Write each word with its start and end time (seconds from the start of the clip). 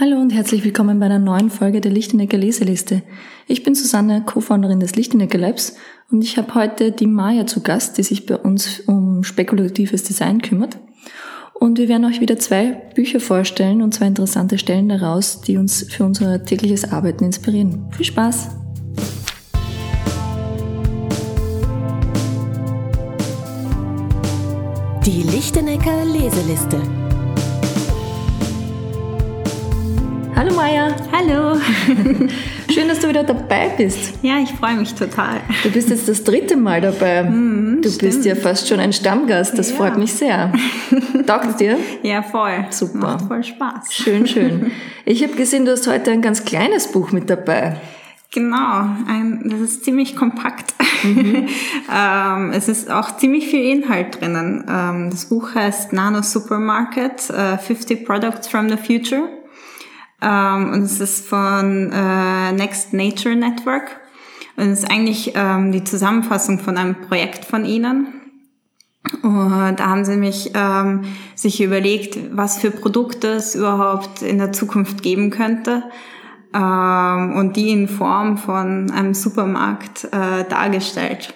Hallo 0.00 0.20
und 0.20 0.30
herzlich 0.30 0.62
willkommen 0.62 1.00
bei 1.00 1.06
einer 1.06 1.18
neuen 1.18 1.50
Folge 1.50 1.80
der 1.80 1.90
Lichtenecker 1.90 2.38
Leseliste. 2.38 3.02
Ich 3.48 3.64
bin 3.64 3.74
Susanne, 3.74 4.22
Co-Founderin 4.24 4.78
des 4.78 4.94
Lichtenecker 4.94 5.38
Labs 5.38 5.74
und 6.08 6.22
ich 6.22 6.38
habe 6.38 6.54
heute 6.54 6.92
die 6.92 7.08
Maya 7.08 7.48
zu 7.48 7.64
Gast, 7.64 7.98
die 7.98 8.04
sich 8.04 8.24
bei 8.24 8.36
uns 8.36 8.78
um 8.78 9.24
spekulatives 9.24 10.04
Design 10.04 10.40
kümmert. 10.40 10.78
Und 11.52 11.78
wir 11.78 11.88
werden 11.88 12.04
euch 12.04 12.20
wieder 12.20 12.38
zwei 12.38 12.80
Bücher 12.94 13.18
vorstellen 13.18 13.82
und 13.82 13.92
zwei 13.92 14.06
interessante 14.06 14.56
Stellen 14.56 14.88
daraus, 14.88 15.40
die 15.40 15.56
uns 15.56 15.84
für 15.90 16.04
unser 16.04 16.44
tägliches 16.44 16.92
Arbeiten 16.92 17.24
inspirieren. 17.24 17.88
Viel 17.90 18.06
Spaß! 18.06 18.50
Die 25.04 25.22
Lichtenecker 25.24 26.04
Leseliste. 26.04 27.07
Hallo 30.38 30.54
Maja. 30.54 30.94
Hallo. 31.10 31.56
Schön, 32.72 32.86
dass 32.86 33.00
du 33.00 33.08
wieder 33.08 33.24
dabei 33.24 33.72
bist. 33.76 34.20
Ja, 34.22 34.38
ich 34.38 34.50
freue 34.50 34.76
mich 34.76 34.94
total. 34.94 35.40
Du 35.64 35.70
bist 35.72 35.90
jetzt 35.90 36.08
das 36.08 36.22
dritte 36.22 36.56
Mal 36.56 36.80
dabei. 36.80 37.24
Mm, 37.24 37.82
du 37.82 37.90
stimmt. 37.90 38.02
bist 38.02 38.24
ja 38.24 38.36
fast 38.36 38.68
schon 38.68 38.78
ein 38.78 38.92
Stammgast. 38.92 39.58
Das 39.58 39.70
ja. 39.70 39.76
freut 39.76 39.98
mich 39.98 40.12
sehr. 40.12 40.52
Taugt 41.26 41.58
dir? 41.58 41.76
Ja, 42.04 42.22
voll. 42.22 42.66
Super. 42.70 42.98
Macht 42.98 43.26
voll 43.26 43.42
Spaß. 43.42 43.92
Schön, 43.92 44.28
schön. 44.28 44.70
Ich 45.04 45.24
habe 45.24 45.32
gesehen, 45.32 45.64
du 45.64 45.72
hast 45.72 45.88
heute 45.88 46.12
ein 46.12 46.22
ganz 46.22 46.44
kleines 46.44 46.92
Buch 46.92 47.10
mit 47.10 47.28
dabei. 47.28 47.80
Genau, 48.30 48.86
ein, 49.08 49.42
das 49.44 49.58
ist 49.58 49.84
ziemlich 49.84 50.14
kompakt. 50.14 50.72
Mhm. 51.02 51.48
ähm, 51.92 52.52
es 52.52 52.68
ist 52.68 52.92
auch 52.92 53.16
ziemlich 53.16 53.48
viel 53.48 53.64
Inhalt 53.64 54.20
drinnen. 54.20 54.64
Ähm, 54.70 55.10
das 55.10 55.24
Buch 55.24 55.56
heißt 55.56 55.92
Nano 55.92 56.22
Supermarket, 56.22 57.28
uh, 57.30 57.56
50 57.56 58.06
Products 58.06 58.46
from 58.46 58.68
the 58.68 58.76
Future. 58.76 59.28
Ähm, 60.20 60.72
und 60.72 60.82
es 60.82 61.00
ist 61.00 61.26
von 61.26 61.92
äh, 61.92 62.52
Next 62.52 62.92
Nature 62.92 63.36
Network. 63.36 64.00
Und 64.56 64.70
es 64.70 64.80
ist 64.80 64.90
eigentlich 64.90 65.32
ähm, 65.36 65.70
die 65.70 65.84
Zusammenfassung 65.84 66.58
von 66.58 66.76
einem 66.76 67.00
Projekt 67.02 67.44
von 67.44 67.64
ihnen. 67.64 68.08
Und 69.22 69.76
da 69.76 69.86
haben 69.86 70.04
sie 70.04 70.16
mich 70.16 70.50
ähm, 70.54 71.04
sich 71.34 71.62
überlegt, 71.62 72.18
was 72.36 72.58
für 72.58 72.70
Produkte 72.70 73.28
es 73.28 73.54
überhaupt 73.54 74.22
in 74.22 74.38
der 74.38 74.52
Zukunft 74.52 75.02
geben 75.02 75.30
könnte. 75.30 75.84
Ähm, 76.54 77.36
und 77.36 77.56
die 77.56 77.70
in 77.70 77.88
Form 77.88 78.36
von 78.36 78.90
einem 78.90 79.14
Supermarkt 79.14 80.04
äh, 80.04 80.44
dargestellt. 80.48 81.34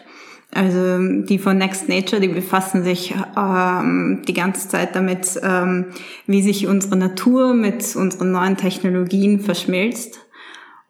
Also 0.55 0.99
die 1.23 1.39
von 1.39 1.57
Next 1.57 1.89
Nature, 1.89 2.21
die 2.21 2.29
befassen 2.29 2.85
sich 2.85 3.15
ähm, 3.39 4.23
die 4.29 4.35
ganze 4.35 4.69
Zeit 4.69 4.95
damit, 4.95 5.41
ähm, 5.43 5.87
wie 6.27 6.43
sich 6.43 6.67
unsere 6.67 6.97
Natur 6.97 7.55
mit 7.55 7.97
unseren 7.97 8.33
neuen 8.33 8.59
Technologien 8.59 9.41
verschmilzt 9.41 10.21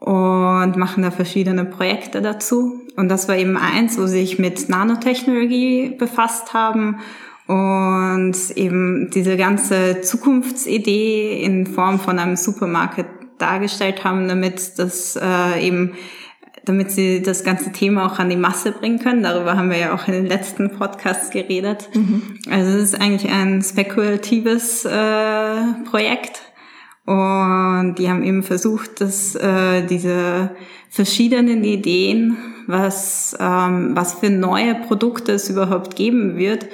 und 0.00 0.76
machen 0.76 1.04
da 1.04 1.12
verschiedene 1.12 1.64
Projekte 1.64 2.20
dazu. 2.20 2.80
Und 2.96 3.08
das 3.08 3.28
war 3.28 3.36
eben 3.36 3.56
eins, 3.56 3.98
wo 3.98 4.06
sie 4.06 4.22
sich 4.22 4.40
mit 4.40 4.68
Nanotechnologie 4.68 5.94
befasst 5.96 6.54
haben 6.54 6.98
und 7.46 8.34
eben 8.56 9.10
diese 9.14 9.36
ganze 9.36 10.00
Zukunftsidee 10.00 11.40
in 11.44 11.68
Form 11.68 12.00
von 12.00 12.18
einem 12.18 12.34
Supermarket 12.34 13.06
dargestellt 13.38 14.02
haben, 14.02 14.26
damit 14.26 14.76
das 14.78 15.16
äh, 15.20 15.64
eben 15.64 15.92
damit 16.64 16.90
sie 16.90 17.22
das 17.22 17.44
ganze 17.44 17.72
Thema 17.72 18.06
auch 18.06 18.18
an 18.18 18.30
die 18.30 18.36
Masse 18.36 18.72
bringen 18.72 18.98
können. 18.98 19.22
Darüber 19.22 19.56
haben 19.56 19.70
wir 19.70 19.78
ja 19.78 19.94
auch 19.94 20.06
in 20.06 20.14
den 20.14 20.26
letzten 20.26 20.70
Podcasts 20.70 21.30
geredet. 21.30 21.88
Mhm. 21.94 22.38
Also 22.50 22.70
es 22.78 22.92
ist 22.92 23.00
eigentlich 23.00 23.30
ein 23.30 23.62
spekulatives 23.62 24.84
äh, 24.84 25.56
Projekt. 25.90 26.42
Und 27.04 27.96
die 27.98 28.08
haben 28.08 28.22
eben 28.22 28.44
versucht, 28.44 29.00
dass 29.00 29.34
äh, 29.34 29.84
diese 29.84 30.50
verschiedenen 30.88 31.64
Ideen, 31.64 32.36
was, 32.68 33.36
ähm, 33.40 33.96
was 33.96 34.14
für 34.14 34.30
neue 34.30 34.76
Produkte 34.76 35.32
es 35.32 35.50
überhaupt 35.50 35.96
geben 35.96 36.36
wird, 36.36 36.68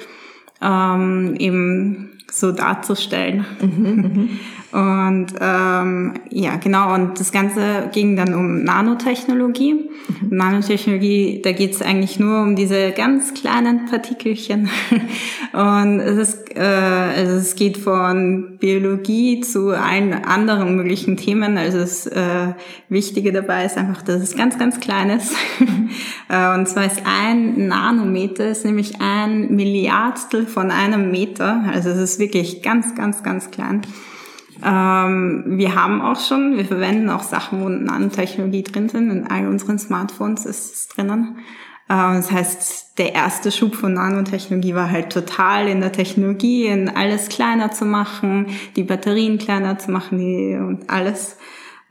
ähm, 0.61 1.35
eben 1.39 2.11
so 2.31 2.51
darzustellen. 2.51 3.45
Mhm, 3.59 3.85
mhm. 3.85 4.29
Und 4.71 5.27
ähm, 5.41 6.13
ja, 6.29 6.57
genau, 6.57 6.93
und 6.93 7.19
das 7.19 7.31
Ganze 7.31 7.89
ging 7.91 8.15
dann 8.15 8.35
um 8.35 8.63
Nanotechnologie. 8.63 9.73
Mhm. 9.73 9.89
Nanotechnologie, 10.29 11.41
da 11.43 11.53
geht 11.53 11.73
es 11.73 11.81
eigentlich 11.81 12.19
nur 12.19 12.41
um 12.41 12.55
diese 12.55 12.91
ganz 12.91 13.33
kleinen 13.33 13.87
Partikelchen. 13.87 14.69
und 15.53 15.99
es 16.01 16.29
ist, 16.29 16.55
äh, 16.55 16.61
also 16.61 17.37
es 17.37 17.55
geht 17.55 17.77
von 17.77 18.57
Biologie 18.59 19.41
zu 19.41 19.69
allen 19.69 20.13
anderen 20.13 20.75
möglichen 20.75 21.17
Themen. 21.17 21.57
Also 21.57 21.79
das 21.79 22.05
äh, 22.05 22.53
Wichtige 22.89 23.33
dabei 23.33 23.65
ist 23.65 23.75
einfach, 23.75 24.03
dass 24.03 24.21
es 24.21 24.35
ganz, 24.35 24.59
ganz 24.59 24.79
klein 24.79 25.09
ist. 25.09 25.33
äh, 26.29 26.53
und 26.53 26.67
zwar 26.67 26.85
ist 26.85 27.01
ein 27.05 27.67
Nanometer, 27.67 28.49
ist 28.49 28.65
nämlich 28.65 29.01
ein 29.01 29.55
Milliardstel 29.55 30.45
von 30.45 30.69
einem 30.69 31.09
Meter. 31.09 31.63
Also 31.73 31.89
es 31.89 31.97
ist 31.97 32.19
wirklich 32.19 32.61
ganz, 32.61 32.93
ganz, 32.93 33.23
ganz 33.23 33.49
klein. 33.49 33.81
Ähm, 34.63 35.43
wir 35.45 35.75
haben 35.75 36.01
auch 36.01 36.19
schon, 36.19 36.57
wir 36.57 36.65
verwenden 36.65 37.09
auch 37.09 37.23
Sachen, 37.23 37.61
wo 37.61 37.69
Nanotechnologie 37.69 38.63
drin 38.63 38.89
sind. 38.89 39.09
In 39.09 39.27
all 39.27 39.47
unseren 39.47 39.79
Smartphones 39.79 40.45
ist 40.45 40.73
es 40.73 40.87
drinnen. 40.89 41.37
Äh, 41.87 42.15
das 42.15 42.31
heißt, 42.31 42.97
der 42.97 43.15
erste 43.15 43.51
Schub 43.51 43.75
von 43.75 43.93
Nanotechnologie 43.93 44.75
war 44.75 44.91
halt 44.91 45.11
total 45.11 45.67
in 45.67 45.81
der 45.81 45.91
Technologie, 45.91 46.67
in 46.67 46.89
alles 46.89 47.29
kleiner 47.29 47.71
zu 47.71 47.85
machen, 47.85 48.47
die 48.75 48.83
Batterien 48.83 49.37
kleiner 49.37 49.79
zu 49.79 49.91
machen 49.91 50.19
die, 50.19 50.55
und 50.55 50.89
alles. 50.89 51.37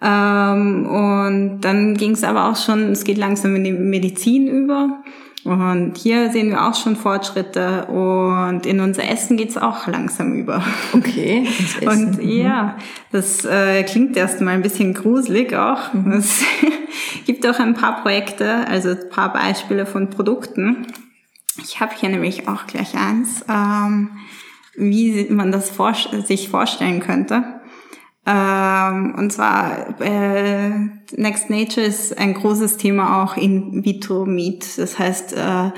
Ähm, 0.00 0.86
und 0.86 1.60
dann 1.62 1.96
ging 1.96 2.12
es 2.12 2.22
aber 2.22 2.48
auch 2.48 2.56
schon, 2.56 2.92
es 2.92 3.04
geht 3.04 3.18
langsam 3.18 3.56
in 3.56 3.64
die 3.64 3.72
Medizin 3.72 4.46
über. 4.46 5.02
Und 5.48 5.96
hier 5.96 6.30
sehen 6.30 6.50
wir 6.50 6.66
auch 6.66 6.74
schon 6.74 6.94
Fortschritte 6.94 7.86
und 7.86 8.66
in 8.66 8.80
unser 8.80 9.08
Essen 9.08 9.38
geht's 9.38 9.56
auch 9.56 9.86
langsam 9.86 10.34
über. 10.34 10.62
Okay. 10.92 11.48
Und 11.86 12.22
mhm. 12.22 12.28
ja, 12.28 12.76
das 13.12 13.46
äh, 13.46 13.82
klingt 13.84 14.14
erstmal 14.14 14.52
ein 14.52 14.60
bisschen 14.60 14.92
gruselig 14.92 15.54
auch. 15.54 15.94
Mhm. 15.94 16.12
Es 16.12 16.44
gibt 17.24 17.46
auch 17.46 17.58
ein 17.60 17.72
paar 17.72 18.02
Projekte, 18.02 18.66
also 18.68 18.90
ein 18.90 19.08
paar 19.08 19.32
Beispiele 19.32 19.86
von 19.86 20.10
Produkten. 20.10 20.86
Ich 21.62 21.80
habe 21.80 21.94
hier 21.96 22.10
nämlich 22.10 22.46
auch 22.46 22.66
gleich 22.66 22.94
eins, 22.94 23.42
ähm, 23.48 24.10
wie 24.76 25.28
man 25.30 25.50
das 25.50 25.70
vor 25.70 25.94
sich 25.94 26.50
vorstellen 26.50 27.00
könnte. 27.00 27.57
Ähm, 28.28 29.14
und 29.16 29.32
zwar 29.32 29.98
äh, 30.02 30.70
Next 31.16 31.48
Nature 31.48 31.86
ist 31.86 32.18
ein 32.18 32.34
großes 32.34 32.76
Thema 32.76 33.22
auch 33.24 33.38
in 33.38 33.84
vitro 33.86 34.26
Meat. 34.26 34.76
Das 34.76 34.98
heißt 34.98 35.32
äh, 35.34 35.70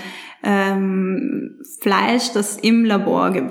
ähm, 0.42 1.60
Fleisch, 1.80 2.32
das 2.32 2.56
im 2.56 2.84
Labor 2.84 3.30
ge 3.30 3.48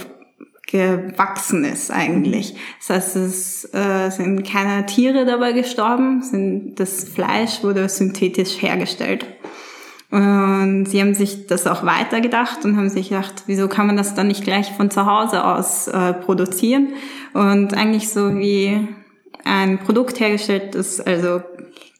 gewachsen 0.67 1.63
ist 1.63 1.89
eigentlich. 1.89 2.55
Das 2.77 2.89
heißt, 2.95 3.15
es 3.15 3.73
äh, 3.73 4.11
sind 4.11 4.43
keine 4.43 4.85
Tiere 4.85 5.25
dabei 5.25 5.53
gestorben, 5.53 6.21
sind 6.21 6.75
das 6.75 7.05
Fleisch 7.05 7.63
wurde 7.63 7.89
synthetisch 7.89 8.61
hergestellt. 8.61 9.25
Und 10.11 10.85
sie 10.85 11.01
haben 11.01 11.13
sich 11.13 11.45
das 11.45 11.67
auch 11.67 11.85
weitergedacht 11.85 12.65
und 12.65 12.77
haben 12.77 12.89
sich 12.89 13.09
gedacht, 13.09 13.43
wieso 13.45 13.67
kann 13.67 13.85
man 13.85 13.95
das 13.95 14.15
dann 14.15 14.27
nicht 14.27 14.43
gleich 14.43 14.71
von 14.71 14.89
zu 14.89 15.05
Hause 15.05 15.45
aus 15.45 15.87
äh, 15.87 16.13
produzieren? 16.13 16.89
Und 17.33 17.75
eigentlich 17.75 18.09
so 18.09 18.35
wie 18.35 18.87
ein 19.45 19.77
Produkt 19.79 20.19
hergestellt 20.19 20.73
ist, 20.73 21.05
also 21.05 21.43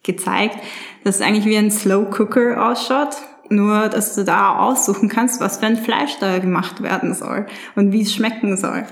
gezeigt, 0.03 0.57
dass 1.03 1.17
es 1.17 1.21
eigentlich 1.21 1.45
wie 1.45 1.57
ein 1.57 1.71
Slow 1.71 2.09
Cooker 2.09 2.69
ausschaut. 2.69 3.15
Nur, 3.51 3.89
dass 3.89 4.13
du 4.13 4.23
da 4.23 4.57
aussuchen 4.57 5.09
kannst, 5.09 5.41
was 5.41 5.57
für 5.57 5.65
ein 5.65 5.77
Fleisch 5.77 6.17
da 6.19 6.37
gemacht 6.37 6.83
werden 6.83 7.15
soll 7.15 7.47
und 7.75 7.91
wie 7.91 8.03
es 8.03 8.13
schmecken 8.13 8.57
soll. 8.57 8.85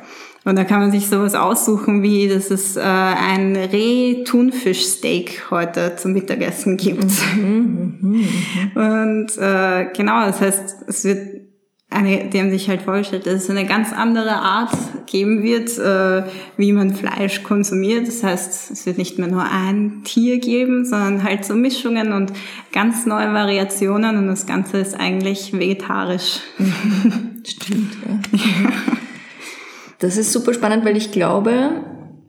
Und 0.48 0.56
da 0.56 0.64
kann 0.64 0.80
man 0.80 0.92
sich 0.92 1.08
sowas 1.08 1.36
aussuchen, 1.36 2.04
wie 2.04 2.30
dass 2.30 2.52
es 2.52 2.78
äh, 2.78 2.82
ein 2.82 3.58
Reh-Thunfisch-Steak 3.58 5.52
heute 5.52 5.98
zum 5.98 6.14
Mittagessen 6.14 6.78
gibt. 6.78 7.04
Mhm, 7.36 7.98
mh, 8.00 8.26
mh. 8.74 9.10
Und 9.12 9.38
äh, 9.40 9.88
genau, 9.94 10.26
das 10.26 10.40
heißt, 10.40 10.86
es 10.88 11.04
wird 11.04 11.20
eine, 11.90 12.30
die 12.30 12.40
haben 12.40 12.50
sich 12.50 12.70
halt 12.70 12.84
vorgestellt, 12.84 13.28
dass 13.28 13.44
es 13.44 13.50
eine 13.50 13.66
ganz 13.66 13.92
andere 13.92 14.36
Art 14.36 14.72
geben 15.06 15.44
wird, 15.44 15.78
äh, 15.80 16.24
wie 16.56 16.72
man 16.72 16.96
Fleisch 16.96 17.44
konsumiert. 17.44 18.08
Das 18.08 18.24
heißt, 18.24 18.72
es 18.72 18.86
wird 18.86 18.98
nicht 18.98 19.20
mehr 19.20 19.28
nur 19.28 19.44
ein 19.44 20.04
Tier 20.06 20.40
geben, 20.40 20.86
sondern 20.86 21.24
halt 21.24 21.44
so 21.44 21.56
Mischungen 21.56 22.14
und 22.14 22.32
ganz 22.72 23.06
neue 23.06 23.34
Variationen 23.34 24.16
und 24.16 24.28
das 24.28 24.46
Ganze 24.46 24.78
ist 24.78 24.98
eigentlich 24.98 25.52
vegetarisch. 25.52 26.40
Stimmt, 27.44 27.98
ja. 28.08 28.98
Das 30.00 30.18
ist 30.18 30.32
super 30.32 30.54
spannend, 30.54 30.86
weil 30.86 30.98
ich 30.98 31.12
glaube, 31.12 31.84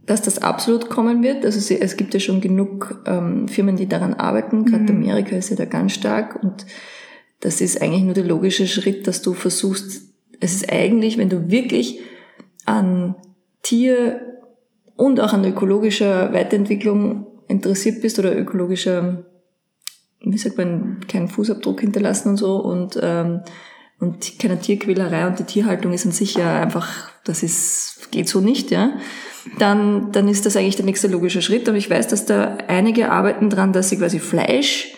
dass 0.06 0.22
das 0.22 0.40
absolut 0.40 0.88
kommen 0.88 1.22
wird. 1.22 1.44
Also 1.44 1.74
es 1.74 1.96
gibt 1.96 2.14
ja 2.14 2.20
schon 2.20 2.40
genug 2.40 3.02
ähm, 3.06 3.46
Firmen, 3.46 3.76
die 3.76 3.88
daran 3.88 4.14
arbeiten. 4.14 4.64
Gerade 4.64 4.92
mhm. 4.92 5.02
Amerika 5.02 5.36
ist 5.36 5.50
ja 5.50 5.56
da 5.56 5.66
ganz 5.66 5.92
stark 5.92 6.42
und 6.42 6.66
das 7.40 7.60
ist 7.60 7.80
eigentlich 7.80 8.02
nur 8.02 8.14
der 8.14 8.24
logische 8.24 8.66
Schritt, 8.66 9.06
dass 9.06 9.22
du 9.22 9.34
versuchst, 9.34 10.02
es 10.40 10.54
ist 10.54 10.72
eigentlich, 10.72 11.18
wenn 11.18 11.28
du 11.28 11.50
wirklich 11.50 12.00
an 12.64 13.14
Tier 13.62 14.20
und 14.96 15.20
auch 15.20 15.32
an 15.32 15.44
ökologischer 15.44 16.32
Weiterentwicklung 16.32 17.26
interessiert 17.48 18.02
bist 18.02 18.18
oder 18.18 18.36
ökologischer, 18.36 19.24
wie 20.20 20.38
sagt 20.38 20.58
man, 20.58 21.00
keinen 21.06 21.28
Fußabdruck 21.28 21.80
hinterlassen 21.80 22.30
und 22.30 22.36
so 22.36 22.56
und, 22.56 22.98
ähm, 23.00 23.40
und 24.00 24.38
keine 24.38 24.58
Tierquälerei 24.58 25.26
und 25.26 25.38
die 25.38 25.44
Tierhaltung 25.44 25.92
ist 25.92 26.06
an 26.06 26.12
sich 26.12 26.34
ja 26.34 26.60
einfach, 26.60 27.07
das 27.24 27.42
ist, 27.42 28.08
geht 28.10 28.28
so 28.28 28.40
nicht, 28.40 28.70
ja, 28.70 28.92
dann, 29.58 30.12
dann 30.12 30.28
ist 30.28 30.46
das 30.46 30.56
eigentlich 30.56 30.76
der 30.76 30.84
nächste 30.84 31.08
logische 31.08 31.42
Schritt. 31.42 31.68
Aber 31.68 31.78
ich 31.78 31.88
weiß, 31.88 32.08
dass 32.08 32.26
da 32.26 32.58
einige 32.68 33.10
arbeiten 33.10 33.50
dran, 33.50 33.72
dass 33.72 33.88
sie 33.88 33.96
quasi 33.96 34.18
Fleisch 34.18 34.92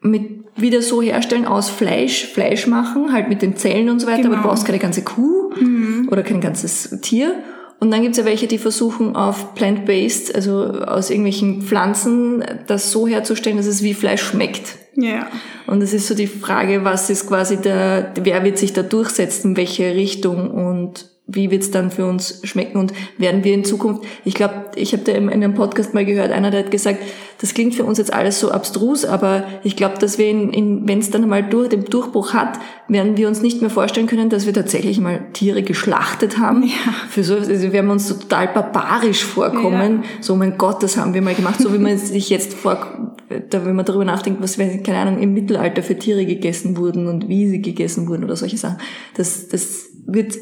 mit 0.00 0.36
wieder 0.56 0.80
so 0.80 1.02
herstellen 1.02 1.44
aus 1.44 1.68
Fleisch, 1.68 2.26
Fleisch 2.26 2.66
machen, 2.66 3.12
halt 3.12 3.28
mit 3.28 3.42
den 3.42 3.56
Zellen 3.56 3.90
und 3.90 4.00
so 4.00 4.06
weiter, 4.06 4.22
genau. 4.22 4.28
aber 4.28 4.36
du 4.36 4.42
genau. 4.42 4.54
brauchst 4.54 4.66
keine 4.66 4.78
ganze 4.78 5.02
Kuh 5.02 5.52
mhm. 5.54 6.08
oder 6.10 6.22
kein 6.22 6.40
ganzes 6.40 6.98
Tier. 7.02 7.34
Und 7.78 7.90
dann 7.90 8.00
gibt's 8.00 8.16
ja 8.16 8.24
welche, 8.24 8.46
die 8.46 8.56
versuchen 8.56 9.16
auf 9.16 9.54
plant-based, 9.54 10.34
also 10.34 10.62
aus 10.64 11.10
irgendwelchen 11.10 11.60
Pflanzen, 11.60 12.42
das 12.66 12.90
so 12.90 13.06
herzustellen, 13.06 13.58
dass 13.58 13.66
es 13.66 13.82
wie 13.82 13.92
Fleisch 13.92 14.22
schmeckt. 14.22 14.78
Ja. 14.96 15.28
Und 15.66 15.82
es 15.82 15.92
ist 15.92 16.08
so 16.08 16.14
die 16.14 16.26
Frage, 16.26 16.84
was 16.84 17.10
ist 17.10 17.28
quasi 17.28 17.58
der, 17.58 18.12
wer 18.20 18.42
wird 18.44 18.58
sich 18.58 18.72
da 18.72 18.82
durchsetzen, 18.82 19.50
in 19.50 19.56
welche 19.56 19.94
Richtung 19.94 20.50
und 20.50 21.06
wie 21.28 21.50
wird's 21.50 21.72
dann 21.72 21.90
für 21.90 22.06
uns 22.06 22.40
schmecken 22.44 22.78
und 22.78 22.92
werden 23.18 23.42
wir 23.42 23.52
in 23.52 23.64
Zukunft, 23.64 24.04
ich 24.24 24.34
glaube, 24.34 24.66
ich 24.76 24.92
habe 24.92 25.02
da 25.02 25.12
in 25.12 25.28
einem 25.28 25.54
Podcast 25.54 25.92
mal 25.92 26.04
gehört, 26.04 26.30
einer 26.30 26.52
der 26.52 26.64
hat 26.64 26.70
gesagt, 26.70 27.00
das 27.40 27.52
klingt 27.52 27.74
für 27.74 27.84
uns 27.84 27.98
jetzt 27.98 28.12
alles 28.12 28.38
so 28.38 28.52
abstrus, 28.52 29.04
aber 29.04 29.44
ich 29.64 29.74
glaube, 29.74 29.98
dass 29.98 30.18
wir, 30.18 30.28
in, 30.28 30.52
in, 30.52 30.88
wenn 30.88 31.00
es 31.00 31.10
dann 31.10 31.28
mal 31.28 31.42
durch 31.42 31.68
den 31.68 31.84
Durchbruch 31.84 32.32
hat, 32.32 32.60
werden 32.88 33.16
wir 33.16 33.26
uns 33.26 33.42
nicht 33.42 33.60
mehr 33.60 33.70
vorstellen 33.70 34.06
können, 34.06 34.30
dass 34.30 34.46
wir 34.46 34.54
tatsächlich 34.54 35.00
mal 35.00 35.20
Tiere 35.32 35.62
geschlachtet 35.62 36.38
haben. 36.38 36.62
Ja. 36.62 36.92
Für 37.08 37.24
so, 37.24 37.34
also 37.34 37.50
wir 37.50 37.72
werden 37.72 37.90
uns 37.90 38.06
so 38.06 38.14
total 38.14 38.48
barbarisch 38.48 39.24
vorkommen. 39.24 40.02
Ja. 40.04 40.08
So, 40.20 40.36
mein 40.36 40.56
Gott, 40.56 40.82
das 40.82 40.96
haben 40.96 41.12
wir 41.12 41.22
mal 41.22 41.34
gemacht, 41.34 41.60
so 41.60 41.74
wie 41.74 41.78
man 41.78 41.98
sich 41.98 42.30
jetzt 42.30 42.54
vor, 42.54 43.15
da, 43.28 43.64
wenn 43.64 43.74
man 43.74 43.84
darüber 43.84 44.04
nachdenkt, 44.04 44.42
was, 44.42 44.56
keine 44.56 44.98
Ahnung, 44.98 45.20
im 45.20 45.34
Mittelalter 45.34 45.82
für 45.82 45.98
Tiere 45.98 46.24
gegessen 46.26 46.76
wurden 46.76 47.06
und 47.08 47.28
wie 47.28 47.48
sie 47.48 47.60
gegessen 47.60 48.08
wurden 48.08 48.24
oder 48.24 48.36
solche 48.36 48.56
Sachen. 48.56 48.78
Das, 49.14 49.48
das 49.48 49.86
wird, 50.06 50.36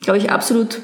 glaube 0.00 0.18
ich, 0.18 0.30
absolut 0.30 0.80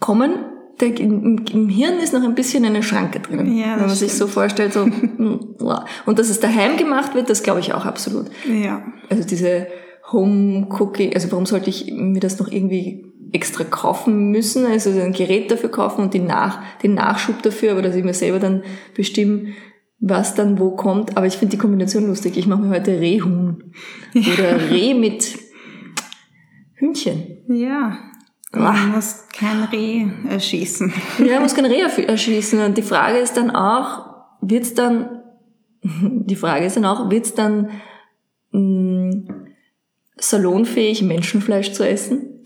kommen. 0.00 0.32
Der, 0.80 0.96
im, 1.00 1.44
im, 1.52 1.68
Hirn 1.68 1.98
ist 1.98 2.12
noch 2.12 2.22
ein 2.22 2.36
bisschen 2.36 2.64
eine 2.64 2.84
Schranke 2.84 3.18
drin. 3.18 3.56
Ja, 3.56 3.72
wenn 3.72 3.86
man 3.86 3.96
stimmt. 3.96 4.10
sich 4.10 4.12
so 4.14 4.28
vorstellt, 4.28 4.72
so, 4.72 4.84
hm, 4.84 5.56
und 6.06 6.18
dass 6.18 6.28
es 6.28 6.38
daheim 6.38 6.76
gemacht 6.76 7.14
wird, 7.14 7.30
das 7.30 7.42
glaube 7.42 7.60
ich 7.60 7.72
auch 7.72 7.84
absolut. 7.84 8.26
Ja. 8.46 8.84
Also 9.08 9.26
diese 9.26 9.66
Home 10.12 10.68
Cooking, 10.70 11.14
also 11.14 11.32
warum 11.32 11.46
sollte 11.46 11.70
ich 11.70 11.92
mir 11.92 12.20
das 12.20 12.38
noch 12.38 12.48
irgendwie 12.48 13.08
extra 13.32 13.64
kaufen 13.64 14.30
müssen, 14.30 14.64
also 14.64 14.90
ein 14.90 15.12
Gerät 15.12 15.50
dafür 15.50 15.70
kaufen 15.70 16.02
und 16.02 16.14
den, 16.14 16.26
Nach, 16.26 16.62
den 16.82 16.94
Nachschub 16.94 17.42
dafür, 17.42 17.72
aber 17.72 17.82
dass 17.82 17.94
ich 17.94 18.04
mir 18.04 18.14
selber 18.14 18.38
dann 18.38 18.62
bestimmen, 18.94 19.54
was 20.00 20.34
dann 20.34 20.58
wo 20.58 20.70
kommt. 20.70 21.16
Aber 21.16 21.26
ich 21.26 21.34
finde 21.34 21.56
die 21.56 21.58
Kombination 21.58 22.06
lustig. 22.06 22.36
Ich 22.36 22.46
mache 22.46 22.62
mir 22.62 22.70
heute 22.70 23.00
Rehhuhn 23.00 23.72
oder 24.14 24.70
Reh 24.70 24.94
mit 24.94 25.38
Hühnchen. 26.74 27.38
Ja. 27.48 27.98
Man 28.52 28.92
muss 28.92 29.26
kein 29.32 29.64
Reh 29.64 30.06
erschießen. 30.28 30.92
Ja, 31.18 31.34
man 31.34 31.42
muss 31.42 31.54
kein 31.54 31.66
Reh 31.66 31.80
erschießen. 31.80 32.60
Und 32.60 32.78
die 32.78 32.82
Frage 32.82 33.18
ist 33.18 33.36
dann 33.36 33.50
auch, 33.50 34.06
wird's 34.40 34.74
dann, 34.74 35.22
die 35.82 36.36
Frage 36.36 36.64
ist 36.64 36.76
dann 36.76 36.84
auch, 36.84 37.10
wird's 37.10 37.34
dann 37.34 37.70
mh, 38.52 38.60
mm, 38.60 39.28
salonfähig, 40.16 41.02
Menschenfleisch 41.02 41.72
zu 41.72 41.86
essen? 41.86 42.44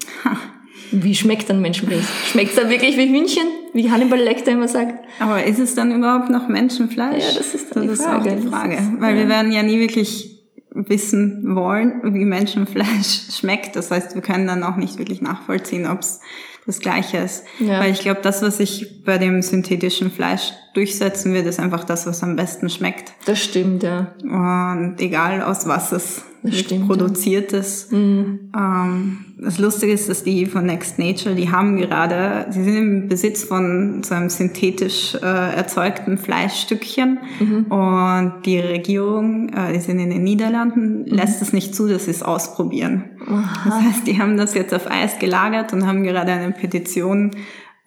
Wie 0.91 1.15
schmeckt 1.15 1.49
dann 1.49 1.63
Menschenfleisch? 1.63 2.05
Schmeckt's 2.31 2.57
dann 2.57 2.69
wirklich 2.69 2.97
wie 2.97 3.09
Hühnchen? 3.09 3.47
Wie 3.73 3.91
Hannibal 3.91 4.19
Lecter 4.19 4.53
immer 4.53 4.69
sagt. 4.69 5.05
Aber 5.19 5.45
ist 5.45 5.59
es 5.59 5.75
dann 5.75 5.93
überhaupt 5.93 6.31
noch 6.31 6.49
Menschenfleisch? 6.49 7.25
Ja, 7.25 7.39
das 7.39 7.55
ist, 7.55 7.75
dann 7.75 7.87
das 7.87 7.99
die, 7.99 8.05
Frage. 8.05 8.29
Ist 8.29 8.37
auch 8.37 8.43
die 8.43 8.49
Frage. 8.49 8.79
Weil 8.99 9.17
ja. 9.17 9.23
wir 9.23 9.29
werden 9.29 9.53
ja 9.53 9.63
nie 9.63 9.79
wirklich 9.81 10.41
wissen 10.71 11.55
wollen, 11.55 12.01
wie 12.15 12.25
Menschenfleisch 12.25 13.29
schmeckt. 13.39 13.77
Das 13.77 13.91
heißt, 13.91 14.15
wir 14.15 14.23
können 14.23 14.47
dann 14.47 14.63
auch 14.63 14.77
nicht 14.77 14.99
wirklich 14.99 15.23
nachvollziehen, 15.23 15.87
ob 15.87 16.01
es 16.01 16.21
das 16.67 16.81
Gleiche 16.81 17.19
ist. 17.19 17.45
Ja. 17.59 17.81
Weil 17.81 17.93
ich 17.93 18.01
glaube, 18.01 18.21
das, 18.23 18.43
was 18.43 18.59
sich 18.59 19.03
bei 19.05 19.19
dem 19.19 19.43
synthetischen 19.43 20.11
Fleisch 20.11 20.53
durchsetzen 20.75 21.35
wird, 21.35 21.47
ist 21.47 21.59
einfach 21.59 21.85
das, 21.85 22.07
was 22.07 22.23
am 22.23 22.37
besten 22.37 22.71
schmeckt. 22.71 23.13
Das 23.25 23.43
stimmt, 23.43 23.83
ja. 23.83 24.15
Und 24.23 24.97
egal 25.01 25.43
aus 25.43 25.67
was 25.67 25.93
es 25.93 26.23
stimmt, 26.51 26.89
produziert 26.89 27.53
ist. 27.53 27.93
Mhm. 27.93 28.51
Ähm, 28.57 29.25
das 29.39 29.59
Lustige 29.59 29.93
ist, 29.93 30.09
dass 30.09 30.25
die 30.25 30.47
von 30.47 30.67
Next 30.67 30.99
Nature, 30.99 31.35
die 31.35 31.51
haben 31.51 31.77
gerade, 31.77 32.47
sie 32.51 32.63
sind 32.63 32.77
im 32.77 33.09
Besitz 33.09 33.45
von 33.45 34.03
so 34.03 34.15
einem 34.15 34.29
synthetisch 34.29 35.15
äh, 35.15 35.57
erzeugten 35.57 36.19
Fleischstückchen 36.19 37.19
mhm. 37.41 37.65
und 37.67 38.33
die 38.45 38.59
Regierung, 38.59 39.49
äh, 39.51 39.73
die 39.73 39.81
sind 39.81 39.99
in 39.99 40.11
den 40.11 40.23
Niederlanden, 40.23 41.01
mhm. 41.01 41.07
lässt 41.07 41.43
es 41.43 41.53
nicht 41.53 41.75
zu, 41.75 41.89
dass 41.89 42.05
sie 42.07 42.13
es 42.13 42.23
ausprobieren. 42.23 43.05
Aha. 43.27 43.63
Das 43.65 43.75
heißt, 43.81 44.07
die 44.07 44.19
haben 44.21 44.37
das 44.37 44.55
jetzt 44.55 44.75
auf 44.75 44.91
Eis 44.91 45.19
gelagert 45.19 45.73
und 45.73 45.87
haben 45.87 46.03
gerade 46.03 46.33
eine 46.33 46.53
Petition 46.53 47.33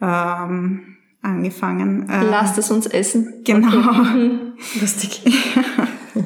ähm, 0.01 0.95
angefangen. 1.21 2.09
Äh, 2.09 2.23
Lasst 2.23 2.57
es 2.57 2.71
uns 2.71 2.85
essen. 2.85 3.41
Genau. 3.43 3.67
Okay. 3.67 4.31
Lustig. 4.79 5.21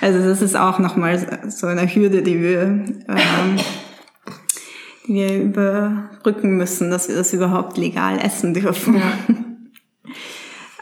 Also 0.00 0.18
das 0.18 0.40
ist 0.40 0.56
auch 0.56 0.78
nochmal 0.78 1.40
so 1.48 1.66
eine 1.66 1.86
Hürde, 1.86 2.22
die 2.22 2.40
wir, 2.40 2.62
ähm, 2.62 3.56
die 5.06 5.14
wir 5.14 5.42
überbrücken 5.42 6.56
müssen, 6.56 6.90
dass 6.90 7.08
wir 7.08 7.16
das 7.16 7.32
überhaupt 7.32 7.76
legal 7.76 8.18
essen 8.18 8.54
dürfen. 8.54 8.96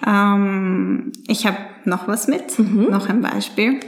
Ja. 0.05 0.35
ähm, 0.35 1.12
ich 1.26 1.47
habe 1.47 1.59
noch 1.85 2.06
was 2.06 2.29
mit, 2.29 2.59
mhm. 2.59 2.91
noch 2.91 3.09
ein 3.09 3.20
Beispiel. 3.20 3.81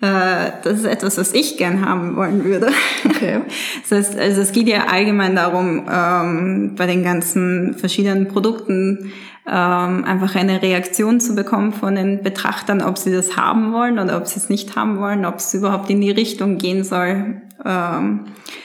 Äh, 0.00 0.50
das 0.62 0.80
ist 0.80 0.84
etwas, 0.84 1.18
was 1.18 1.32
ich 1.32 1.56
gern 1.56 1.86
haben 1.86 2.16
wollen 2.16 2.44
würde. 2.44 2.70
Okay. 3.04 3.42
Das 3.88 3.98
heißt, 3.98 4.18
also 4.18 4.40
es 4.40 4.52
geht 4.52 4.66
ja 4.66 4.86
allgemein 4.86 5.36
darum, 5.36 5.86
ähm, 5.90 6.74
bei 6.74 6.86
den 6.86 7.04
ganzen 7.04 7.74
verschiedenen 7.74 8.28
Produkten 8.28 9.12
ähm, 9.46 10.04
einfach 10.04 10.34
eine 10.36 10.62
Reaktion 10.62 11.20
zu 11.20 11.34
bekommen 11.34 11.72
von 11.72 11.94
den 11.94 12.22
Betrachtern, 12.22 12.82
ob 12.82 12.96
sie 12.96 13.12
das 13.12 13.36
haben 13.36 13.72
wollen 13.72 13.98
oder 13.98 14.16
ob 14.16 14.26
sie 14.26 14.38
es 14.38 14.48
nicht 14.48 14.74
haben 14.74 14.98
wollen, 14.98 15.26
ob 15.26 15.36
es 15.36 15.52
überhaupt 15.52 15.90
in 15.90 16.00
die 16.00 16.10
Richtung 16.10 16.56
gehen 16.56 16.82
soll. 16.82 17.42
Ähm, 17.64 18.20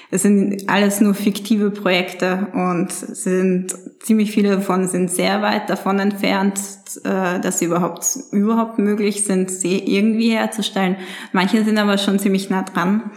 es 0.09 0.23
sind 0.23 0.69
alles 0.69 1.01
nur 1.01 1.13
fiktive 1.13 1.69
Projekte 1.71 2.47
und 2.53 2.91
sind 2.91 3.75
ziemlich 3.99 4.31
viele 4.31 4.55
davon 4.55 4.87
sind 4.87 5.11
sehr 5.11 5.41
weit 5.41 5.69
davon 5.69 5.99
entfernt, 5.99 6.59
äh, 7.03 7.39
dass 7.39 7.59
sie 7.59 7.65
überhaupt 7.65 8.05
überhaupt 8.31 8.79
möglich 8.79 9.23
sind, 9.23 9.51
sie 9.51 9.77
irgendwie 9.77 10.31
herzustellen. 10.31 10.95
Manche 11.33 11.63
sind 11.63 11.77
aber 11.77 11.97
schon 11.97 12.19
ziemlich 12.19 12.49
nah 12.49 12.63
dran. 12.63 13.11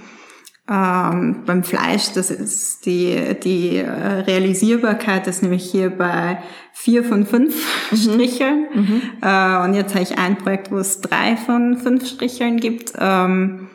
Ähm, 0.70 1.42
beim 1.44 1.64
Fleisch, 1.64 2.12
das 2.12 2.30
ist 2.30 2.86
die, 2.86 3.36
die 3.42 3.78
äh, 3.78 3.90
Realisierbarkeit 3.90 5.26
ist 5.26 5.42
nämlich 5.42 5.68
hier 5.68 5.90
bei 5.90 6.38
vier 6.72 7.02
von 7.02 7.26
fünf 7.26 7.54
mhm. 7.90 7.96
Stricheln. 7.96 8.66
Mhm. 8.72 9.02
Äh, 9.20 9.64
und 9.64 9.74
jetzt 9.74 9.94
habe 9.94 10.04
ich 10.04 10.18
ein 10.18 10.38
Projekt, 10.38 10.70
wo 10.70 10.78
es 10.78 11.00
drei 11.00 11.36
von 11.36 11.76
fünf 11.78 12.06
Stricheln 12.06 12.58
gibt. 12.58 12.92
Ähm, 12.96 13.68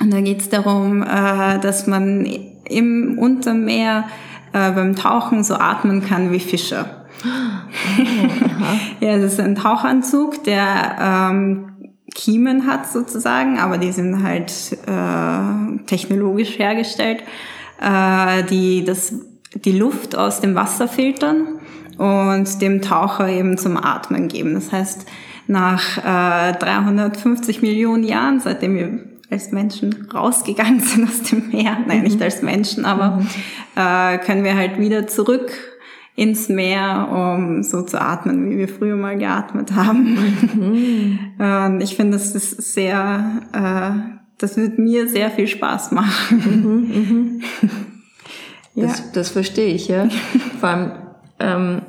und 0.00 0.12
da 0.12 0.20
geht 0.20 0.40
es 0.40 0.48
darum, 0.48 1.02
äh, 1.02 1.58
dass 1.58 1.88
man 1.88 2.24
im 2.68 3.18
Untermeer 3.18 4.04
äh, 4.52 4.70
beim 4.70 4.94
Tauchen 4.94 5.42
so 5.42 5.54
atmen 5.54 6.06
kann 6.06 6.30
wie 6.30 6.40
Fische. 6.40 6.86
Oh, 7.24 8.04
ja, 9.04 9.18
das 9.18 9.32
ist 9.32 9.40
ein 9.40 9.56
Tauchanzug, 9.56 10.44
der 10.44 10.96
ähm, 11.00 11.73
Kiemen 12.14 12.66
hat 12.66 12.90
sozusagen, 12.90 13.58
aber 13.58 13.78
die 13.78 13.92
sind 13.92 14.22
halt 14.22 14.52
äh, 14.86 15.84
technologisch 15.86 16.58
hergestellt, 16.58 17.22
äh, 17.80 18.44
die 18.44 18.84
das, 18.84 19.14
die 19.54 19.72
Luft 19.72 20.16
aus 20.16 20.40
dem 20.40 20.54
Wasser 20.54 20.88
filtern 20.88 21.58
und 21.98 22.62
dem 22.62 22.82
Taucher 22.82 23.28
eben 23.28 23.58
zum 23.58 23.76
Atmen 23.76 24.28
geben. 24.28 24.54
Das 24.54 24.72
heißt, 24.72 25.06
nach 25.46 25.98
äh, 25.98 26.56
350 26.58 27.62
Millionen 27.62 28.04
Jahren, 28.04 28.40
seitdem 28.40 28.76
wir 28.76 28.98
als 29.30 29.50
Menschen 29.52 30.08
rausgegangen 30.12 30.80
sind 30.80 31.08
aus 31.08 31.22
dem 31.22 31.50
Meer, 31.50 31.78
nein, 31.86 32.02
nicht 32.02 32.16
mhm. 32.16 32.22
als 32.22 32.42
Menschen, 32.42 32.84
aber 32.84 33.16
mhm. 33.16 33.28
äh, 33.76 34.18
können 34.18 34.44
wir 34.44 34.56
halt 34.56 34.78
wieder 34.78 35.06
zurück 35.06 35.52
ins 36.16 36.48
Meer, 36.48 37.08
um 37.10 37.62
so 37.62 37.82
zu 37.82 38.00
atmen, 38.00 38.50
wie 38.50 38.58
wir 38.58 38.68
früher 38.68 38.96
mal 38.96 39.18
geatmet 39.18 39.72
haben. 39.72 40.18
Mhm. 40.54 41.18
Ich 41.80 41.96
finde, 41.96 42.12
das 42.12 42.34
ist 42.34 42.74
sehr, 42.74 43.42
äh, 43.52 44.20
das 44.38 44.56
wird 44.56 44.78
mir 44.78 45.08
sehr 45.08 45.30
viel 45.30 45.48
Spaß 45.48 45.92
machen. 45.92 46.38
Mhm, 46.62 46.98
mhm. 46.98 47.42
Das, 48.76 48.98
ja. 48.98 49.04
das 49.12 49.30
verstehe 49.30 49.72
ich, 49.72 49.86
ja. 49.86 50.08
Vor 50.60 50.68
allem, 50.68 50.92
ähm, 51.38 51.82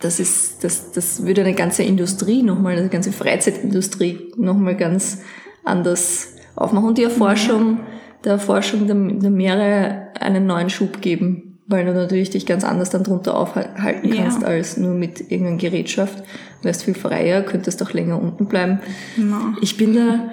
das 0.00 0.18
ist, 0.18 0.64
das, 0.64 0.92
das 0.92 1.26
würde 1.26 1.42
eine 1.42 1.52
ganze 1.52 1.82
Industrie 1.82 2.42
nochmal, 2.42 2.78
eine 2.78 2.88
ganze 2.88 3.12
Freizeitindustrie 3.12 4.32
nochmal 4.38 4.74
ganz 4.74 5.18
anders 5.62 6.34
aufmachen 6.56 6.88
und 6.88 6.96
die 6.96 7.02
Erforschung, 7.02 7.80
der 8.24 8.32
Erforschung 8.32 8.86
der, 8.86 8.96
der 8.96 9.30
Meere 9.30 10.08
einen 10.18 10.46
neuen 10.46 10.70
Schub 10.70 11.02
geben 11.02 11.49
weil 11.70 11.86
du 11.86 11.92
natürlich 11.94 12.28
dich 12.30 12.44
ganz 12.46 12.64
anders 12.64 12.90
dann 12.90 13.04
drunter 13.04 13.36
aufhalten 13.36 14.10
kannst 14.10 14.42
Ja. 14.42 14.48
als 14.48 14.76
nur 14.76 14.92
mit 14.94 15.20
irgendeiner 15.30 15.56
Gerätschaft. 15.56 16.18
Du 16.18 16.64
wärst 16.64 16.82
viel 16.84 16.94
freier, 16.94 17.42
könntest 17.42 17.82
auch 17.82 17.92
länger 17.92 18.20
unten 18.20 18.46
bleiben. 18.46 18.80
Genau. 19.16 19.36
Ich 19.62 19.76
bin 19.78 19.94
da, 19.94 20.30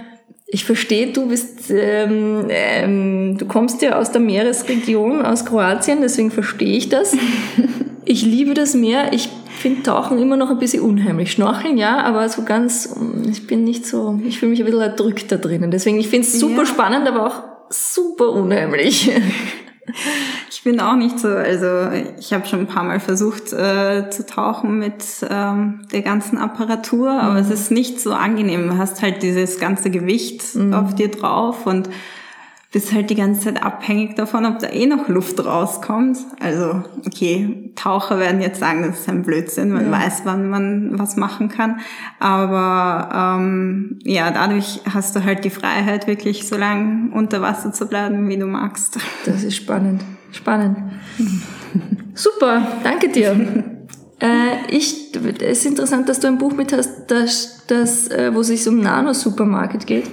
ich 0.48 0.66
verstehe, 0.66 1.14
du 1.14 1.28
bist, 1.30 1.70
ähm, 1.72 2.46
ähm, 2.50 3.38
du 3.38 3.46
kommst 3.46 3.82
ja 3.82 3.98
aus 4.00 4.12
der 4.12 4.20
Meeresregion, 4.22 5.22
aus 5.26 5.46
Kroatien, 5.46 6.00
deswegen 6.02 6.32
verstehe 6.32 6.76
ich 6.78 6.90
das. 6.90 7.16
Ich 8.10 8.24
liebe 8.24 8.54
das 8.54 8.74
Meer. 8.74 9.12
Ich 9.12 9.28
finde 9.60 9.84
Tauchen 9.84 10.18
immer 10.18 10.38
noch 10.38 10.50
ein 10.50 10.60
bisschen 10.60 10.82
unheimlich. 10.82 11.34
Schnorcheln, 11.34 11.78
ja, 11.78 11.98
aber 12.04 12.30
so 12.30 12.44
ganz, 12.44 12.96
ich 13.30 13.48
bin 13.48 13.66
nicht 13.66 13.86
so, 13.86 14.18
ich 14.26 14.40
fühle 14.40 14.52
mich 14.52 14.62
ein 14.62 14.66
bisschen 14.66 14.80
erdrückt 14.80 15.30
da 15.30 15.36
drinnen. 15.36 15.72
Deswegen, 15.72 16.00
ich 16.00 16.08
finde 16.08 16.26
es 16.26 16.40
super 16.40 16.62
Ja. 16.62 16.66
spannend, 16.68 17.06
aber 17.06 17.26
auch 17.28 17.44
super 17.70 18.30
unheimlich. 18.30 19.12
Ich 20.50 20.64
bin 20.64 20.80
auch 20.80 20.96
nicht 20.96 21.20
so, 21.20 21.30
also 21.30 21.90
ich 22.20 22.34
habe 22.34 22.46
schon 22.46 22.62
ein 22.62 22.68
paar 22.68 22.84
Mal 22.84 23.00
versucht 23.00 23.54
äh, 23.54 24.10
zu 24.10 24.26
tauchen 24.26 24.80
mit 24.80 25.04
ähm, 25.30 25.88
der 25.92 26.02
ganzen 26.02 26.38
Apparatur, 26.38 27.12
aber 27.12 27.40
es 27.40 27.50
ist 27.50 27.72
nicht 27.72 28.02
so 28.02 28.14
angenehm. 28.14 28.70
Du 28.70 28.78
hast 28.78 29.02
halt 29.02 29.24
dieses 29.24 29.60
ganze 29.60 29.90
Gewicht 29.90 30.44
auf 30.74 30.96
dir 30.96 31.10
drauf 31.10 31.66
und 31.66 31.90
bist 32.72 32.94
halt 32.94 33.10
die 33.10 33.16
ganze 33.16 33.46
Zeit 33.46 33.64
abhängig 33.64 34.16
davon, 34.16 34.46
ob 34.46 34.60
da 34.60 34.68
eh 34.68 34.86
noch 34.88 35.08
Luft 35.08 35.44
rauskommt. 35.44 36.18
Also, 36.42 36.84
okay, 37.06 37.72
Taucher 37.76 38.20
werden 38.20 38.42
jetzt 38.42 38.60
sagen, 38.60 38.84
das 38.84 39.00
ist 39.00 39.10
ein 39.10 39.24
Blödsinn, 39.24 39.70
man 39.72 39.90
weiß, 39.90 40.22
wann 40.26 40.50
man 40.50 41.00
was 41.00 41.16
machen 41.16 41.48
kann. 41.48 41.80
Aber 42.20 43.38
ähm, 43.40 44.00
ja, 44.04 44.32
dadurch 44.32 44.82
hast 44.94 45.16
du 45.16 45.24
halt 45.24 45.46
die 45.46 45.50
Freiheit, 45.50 46.08
wirklich 46.08 46.48
so 46.48 46.58
lange 46.58 47.12
unter 47.14 47.42
Wasser 47.42 47.72
zu 47.72 47.88
bleiben, 47.88 48.28
wie 48.28 48.38
du 48.38 48.46
magst. 48.46 49.00
Das 49.26 49.44
ist 49.44 49.56
spannend. 49.56 50.04
Spannend. 50.32 50.78
Super, 52.14 52.68
danke 52.84 53.10
dir. 53.10 53.74
Äh, 54.20 54.76
ich, 54.76 55.16
es 55.16 55.60
ist 55.60 55.66
interessant, 55.66 56.10
dass 56.10 56.20
du 56.20 56.28
ein 56.28 56.38
Buch 56.38 56.54
mit 56.54 56.74
hast, 56.74 57.08
das, 57.08 57.64
das, 57.68 58.08
äh, 58.10 58.34
wo 58.34 58.42
es 58.42 58.48
sich 58.48 58.68
um 58.68 58.80
Nano-Supermarket 58.80 59.86
geht. 59.86 60.10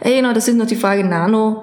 Äh, 0.00 0.16
genau, 0.16 0.32
das 0.32 0.48
ist 0.48 0.56
noch 0.56 0.66
die 0.66 0.76
Frage 0.76 1.04
Nano, 1.04 1.62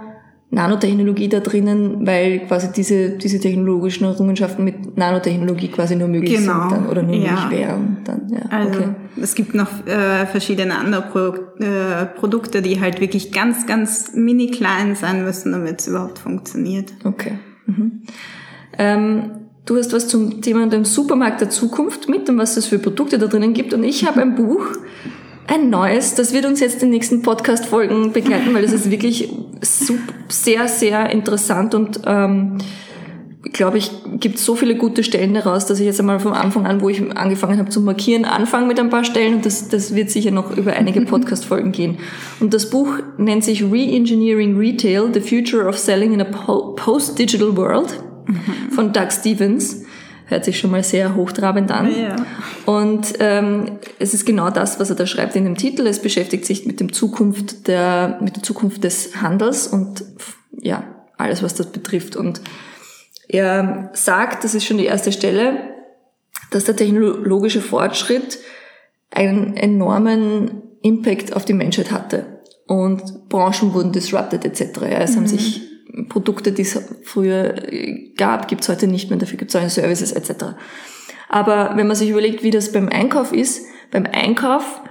Nanotechnologie 0.53 1.29
da 1.29 1.39
drinnen, 1.39 2.05
weil 2.05 2.39
quasi 2.39 2.73
diese, 2.75 3.11
diese 3.11 3.39
technologischen 3.39 4.03
Errungenschaften 4.03 4.65
mit 4.65 4.97
Nanotechnologie 4.97 5.69
quasi 5.69 5.95
nur 5.95 6.09
möglich 6.09 6.39
Genau, 6.39 6.69
sind 6.69 6.71
dann, 6.71 6.89
oder 6.89 7.03
nur 7.03 7.15
ja. 7.15 7.31
möglich 7.31 7.59
wären. 7.61 7.97
Dann, 8.03 8.27
ja, 8.29 8.41
Also 8.49 8.79
okay. 8.79 8.89
es 9.21 9.33
gibt 9.33 9.55
noch 9.55 9.87
äh, 9.87 10.25
verschiedene 10.25 10.77
andere 10.77 11.03
Pro 11.03 11.63
äh, 11.63 12.05
Produkte, 12.05 12.61
die 12.61 12.81
halt 12.81 12.99
wirklich 12.99 13.31
ganz, 13.31 13.65
ganz 13.65 14.13
mini 14.13 14.47
klein 14.47 14.95
sein 14.95 15.23
müssen, 15.23 15.53
damit 15.53 15.79
es 15.79 15.87
überhaupt 15.87 16.19
funktioniert. 16.19 16.91
Okay. 17.05 17.39
Mhm. 17.65 18.01
Ähm, 18.77 19.31
du 19.65 19.77
hast 19.77 19.93
was 19.93 20.09
zum 20.09 20.41
Thema 20.41 20.67
dem 20.67 20.83
Supermarkt 20.83 21.39
der 21.39 21.49
Zukunft 21.49 22.09
mit 22.09 22.29
und 22.29 22.37
was 22.37 22.57
es 22.57 22.65
für 22.65 22.77
Produkte 22.77 23.17
da 23.17 23.27
drinnen 23.27 23.53
gibt. 23.53 23.73
Und 23.73 23.85
ich 23.85 24.05
habe 24.05 24.21
ein 24.21 24.35
Buch, 24.35 24.65
ein 25.47 25.69
neues, 25.69 26.15
das 26.15 26.33
wird 26.33 26.45
uns 26.45 26.59
jetzt 26.59 26.75
in 26.75 26.79
den 26.89 26.91
nächsten 26.91 27.21
Podcast-Folgen 27.21 28.11
begleiten, 28.13 28.53
weil 28.53 28.61
das 28.61 28.71
ist 28.71 28.89
wirklich 28.91 29.29
sehr, 30.29 30.67
sehr 30.67 31.09
interessant 31.09 31.75
und 31.75 32.01
ähm, 32.05 32.57
glaube 33.53 33.79
ich, 33.79 33.91
gibt 34.19 34.37
so 34.37 34.55
viele 34.55 34.75
gute 34.75 35.03
Stellen 35.03 35.33
daraus, 35.33 35.65
dass 35.65 35.79
ich 35.79 35.85
jetzt 35.85 35.99
einmal 35.99 36.19
vom 36.19 36.31
Anfang 36.33 36.65
an, 36.67 36.79
wo 36.79 36.89
ich 36.89 37.01
angefangen 37.17 37.57
habe 37.59 37.69
zu 37.69 37.81
markieren, 37.81 38.23
anfange 38.23 38.67
mit 38.67 38.79
ein 38.79 38.89
paar 38.89 39.03
Stellen 39.03 39.35
und 39.35 39.45
das, 39.45 39.67
das 39.67 39.93
wird 39.95 40.09
sicher 40.09 40.31
noch 40.31 40.55
über 40.55 40.73
einige 40.73 41.01
Podcast-Folgen 41.05 41.71
gehen. 41.71 41.97
Und 42.39 42.53
das 42.53 42.69
Buch 42.69 42.99
nennt 43.17 43.43
sich 43.43 43.63
Re-Engineering 43.63 44.57
Retail, 44.57 45.09
The 45.13 45.21
Future 45.21 45.67
of 45.67 45.77
Selling 45.77 46.13
in 46.13 46.21
a 46.21 46.25
Po- 46.25 46.73
Post-Digital 46.75 47.57
World 47.57 48.01
von 48.69 48.93
Doug 48.93 49.11
Stevens. 49.11 49.83
Hört 50.31 50.45
sich 50.45 50.57
schon 50.57 50.71
mal 50.71 50.81
sehr 50.81 51.15
hochtrabend 51.15 51.71
an. 51.71 51.93
Ja. 51.93 52.15
Und 52.65 53.15
ähm, 53.19 53.79
es 53.99 54.13
ist 54.13 54.25
genau 54.25 54.49
das, 54.49 54.79
was 54.79 54.89
er 54.89 54.95
da 54.95 55.05
schreibt 55.05 55.35
in 55.35 55.43
dem 55.43 55.57
Titel. 55.57 55.85
Es 55.85 56.01
beschäftigt 56.01 56.45
sich 56.45 56.65
mit 56.65 56.79
dem 56.79 56.93
Zukunft 56.93 57.67
der, 57.67 58.17
mit 58.21 58.37
der 58.37 58.41
Zukunft 58.41 58.85
des 58.85 59.21
Handels 59.21 59.67
und 59.67 60.05
ja, 60.57 60.85
alles, 61.17 61.43
was 61.43 61.55
das 61.55 61.73
betrifft. 61.73 62.15
Und 62.15 62.39
er 63.27 63.89
sagt, 63.91 64.45
das 64.45 64.55
ist 64.55 64.63
schon 64.63 64.77
die 64.77 64.85
erste 64.85 65.11
Stelle, 65.11 65.75
dass 66.49 66.63
der 66.63 66.77
technologische 66.77 67.59
Fortschritt 67.59 68.39
einen 69.09 69.57
enormen 69.57 70.61
Impact 70.81 71.35
auf 71.35 71.43
die 71.43 71.53
Menschheit 71.53 71.91
hatte. 71.91 72.39
Und 72.67 73.27
Branchen 73.27 73.73
wurden 73.73 73.91
disrupted 73.91 74.45
etc. 74.45 74.79
Ja, 74.83 74.99
es 74.99 75.17
haben 75.17 75.27
sich 75.27 75.70
Produkte, 76.09 76.51
die 76.51 76.61
es 76.61 76.79
früher 77.03 77.71
äh, 77.71 78.13
gab, 78.15 78.47
gibt 78.47 78.61
es 78.61 78.69
heute 78.69 78.87
nicht 78.87 79.09
mehr, 79.09 79.19
dafür 79.19 79.37
gibt 79.37 79.53
es 79.53 79.59
neue 79.59 79.69
Services 79.69 80.11
etc. 80.11 80.55
Aber 81.29 81.73
wenn 81.75 81.87
man 81.87 81.95
sich 81.95 82.09
überlegt, 82.09 82.43
wie 82.43 82.51
das 82.51 82.71
beim 82.71 82.89
Einkauf 82.89 83.33
ist, 83.33 83.65
beim 83.91 84.05
Einkauf 84.05 84.81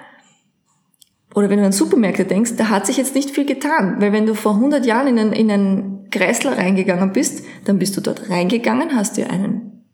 oder 1.35 1.49
wenn 1.49 1.59
du 1.59 1.65
an 1.65 1.73
Supermärkte 1.73 2.25
denkst, 2.25 2.53
da 2.57 2.69
hat 2.71 2.87
sich 2.87 2.97
jetzt 2.97 3.15
nicht 3.15 3.31
viel 3.31 3.45
getan. 3.47 3.97
Weil 3.99 4.13
wenn 4.13 4.27
du 4.27 4.35
vor 4.35 4.55
100 4.55 4.85
Jahren 4.85 5.07
in 5.07 5.19
einen, 5.19 5.33
in 5.33 5.51
einen 5.51 6.11
Kreisler 6.11 6.59
reingegangen 6.59 7.13
bist, 7.13 7.45
dann 7.65 7.79
bist 7.79 7.97
du 7.97 8.01
dort 8.01 8.31
reingegangen, 8.31 8.97
hast 8.97 9.17
dir 9.17 9.31
einen 9.31 9.85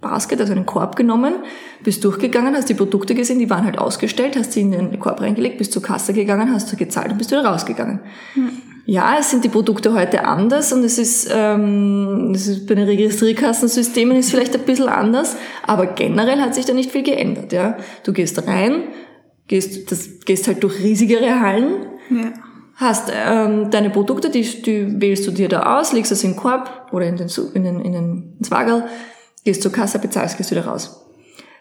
Basket, 0.00 0.40
also 0.40 0.52
einen 0.52 0.64
Korb 0.64 0.96
genommen, 0.96 1.34
bist 1.82 2.04
durchgegangen, 2.04 2.54
hast 2.54 2.68
die 2.68 2.74
Produkte 2.74 3.14
gesehen, 3.14 3.38
die 3.38 3.50
waren 3.50 3.64
halt 3.64 3.78
ausgestellt, 3.78 4.36
hast 4.36 4.52
sie 4.52 4.60
in 4.60 4.70
den 4.70 4.98
Korb 5.00 5.20
reingelegt, 5.20 5.58
bist 5.58 5.72
zur 5.72 5.82
Kasse 5.82 6.12
gegangen, 6.12 6.52
hast 6.52 6.72
du 6.72 6.76
gezahlt 6.76 7.10
und 7.10 7.18
bist 7.18 7.32
wieder 7.32 7.44
rausgegangen. 7.44 8.00
Ja, 8.90 9.16
es 9.20 9.30
sind 9.30 9.44
die 9.44 9.50
Produkte 9.50 9.92
heute 9.92 10.24
anders 10.24 10.72
und 10.72 10.82
es 10.82 10.96
ist, 10.96 11.28
ähm, 11.30 12.32
es 12.34 12.46
ist 12.46 12.66
bei 12.66 12.74
den 12.74 12.86
Registrierkassensystemen 12.86 14.16
ist 14.16 14.30
vielleicht 14.30 14.56
ein 14.56 14.62
bisschen 14.62 14.88
anders, 14.88 15.36
aber 15.62 15.88
generell 15.88 16.40
hat 16.40 16.54
sich 16.54 16.64
da 16.64 16.72
nicht 16.72 16.90
viel 16.90 17.02
geändert. 17.02 17.52
Ja, 17.52 17.76
du 18.04 18.14
gehst 18.14 18.46
rein, 18.46 18.84
gehst, 19.46 19.92
das, 19.92 20.20
gehst 20.24 20.48
halt 20.48 20.62
durch 20.62 20.82
riesigere 20.82 21.38
Hallen, 21.38 21.84
Ja. 22.08 22.32
hast 22.76 23.12
ähm, 23.14 23.70
deine 23.70 23.90
Produkte, 23.90 24.30
die, 24.30 24.40
die 24.62 24.98
wählst 25.02 25.26
du 25.26 25.32
dir 25.32 25.50
da 25.50 25.78
aus, 25.78 25.92
legst 25.92 26.10
es 26.10 26.24
in 26.24 26.30
den 26.30 26.38
Korb 26.38 26.88
oder 26.90 27.04
in 27.04 27.16
den, 27.16 27.28
in 27.52 27.64
den, 27.64 27.80
in 27.80 27.92
den 27.92 28.36
ins 28.38 28.50
Wagel, 28.50 28.84
gehst 29.44 29.60
zur 29.60 29.70
Kasse, 29.70 29.98
bezahlst, 29.98 30.38
gehst 30.38 30.50
wieder 30.50 30.64
raus. 30.64 31.04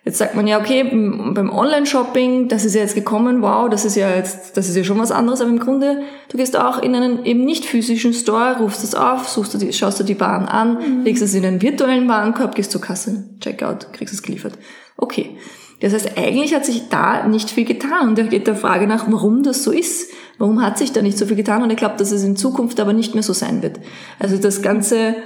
Jetzt 0.07 0.19
sagt 0.19 0.35
man 0.35 0.47
ja, 0.47 0.57
okay, 0.57 0.83
beim 0.85 1.49
Online-Shopping, 1.51 2.47
das 2.47 2.63
ist 2.63 2.75
ja 2.75 2.79
jetzt 2.79 2.95
gekommen, 2.95 3.41
wow, 3.41 3.69
das 3.69 3.83
ist 3.83 3.97
ja 3.97 4.09
jetzt, 4.09 4.55
das 4.55 4.69
ist 4.69 4.77
ja 4.77 4.85
schon 4.85 4.97
was 4.99 5.11
anderes, 5.11 5.41
aber 5.41 5.49
im 5.49 5.59
Grunde, 5.59 6.03
du 6.29 6.37
gehst 6.37 6.57
auch 6.57 6.81
in 6.81 6.95
einen 6.95 7.25
eben 7.25 7.43
nicht 7.43 7.65
physischen 7.65 8.13
Store, 8.13 8.55
rufst 8.57 8.85
es 8.85 8.95
auf, 8.95 9.27
suchst 9.27 9.53
du 9.53 9.57
die, 9.57 9.73
schaust 9.73 9.99
du 9.99 10.05
die 10.05 10.17
Waren 10.17 10.45
an, 10.45 11.03
legst 11.03 11.21
es 11.21 11.33
in 11.33 11.45
einen 11.45 11.61
virtuellen 11.61 12.07
Warenkorb, 12.07 12.55
gehst 12.55 12.71
zur 12.71 12.79
Kasse, 12.79 13.25
Checkout, 13.41 13.91
kriegst 13.91 14.13
es 14.13 14.23
geliefert. 14.23 14.53
Okay. 14.95 15.35
Das 15.81 15.91
heißt, 15.91 16.17
eigentlich 16.17 16.55
hat 16.55 16.65
sich 16.65 16.87
da 16.87 17.27
nicht 17.27 17.49
viel 17.49 17.65
getan 17.65 18.07
und 18.07 18.17
er 18.17 18.27
geht 18.27 18.47
der 18.47 18.55
Frage 18.55 18.87
nach, 18.87 19.11
warum 19.11 19.43
das 19.43 19.61
so 19.61 19.71
ist. 19.71 20.09
Warum 20.37 20.63
hat 20.63 20.77
sich 20.77 20.93
da 20.93 21.01
nicht 21.01 21.17
so 21.17 21.25
viel 21.25 21.35
getan? 21.35 21.63
Und 21.63 21.69
ich 21.69 21.75
glaube, 21.77 21.95
dass 21.97 22.13
es 22.13 22.23
in 22.23 22.37
Zukunft 22.37 22.79
aber 22.79 22.93
nicht 22.93 23.13
mehr 23.13 23.23
so 23.23 23.33
sein 23.33 23.61
wird. 23.61 23.81
Also 24.19 24.37
das 24.37 24.61
ganze, 24.61 25.17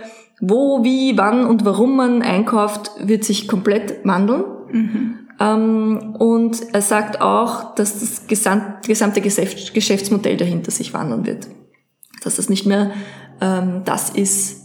wo, 0.41 0.83
wie, 0.83 1.15
wann 1.19 1.45
und 1.45 1.65
warum 1.65 1.95
man 1.95 2.23
einkauft, 2.23 2.91
wird 3.00 3.23
sich 3.23 3.47
komplett 3.47 4.03
wandeln. 4.03 4.43
Ähm, 5.40 6.16
und 6.20 6.58
er 6.74 6.82
sagt 6.82 7.22
auch, 7.22 7.75
dass 7.75 8.00
das 8.00 8.28
gesamt, 8.28 8.86
gesamte 8.88 9.22
Geschäft, 9.22 9.74
Geschäftsmodell 9.74 10.38
dahinter 10.38 10.72
sich 10.72 10.94
wandeln 10.94 11.25
wird. 11.25 11.48
Dass 12.24 12.36
das 12.36 12.50
nicht 12.50 12.66
mehr 12.66 12.92
ähm, 13.42 13.82
das 13.86 14.10
ist, 14.10 14.62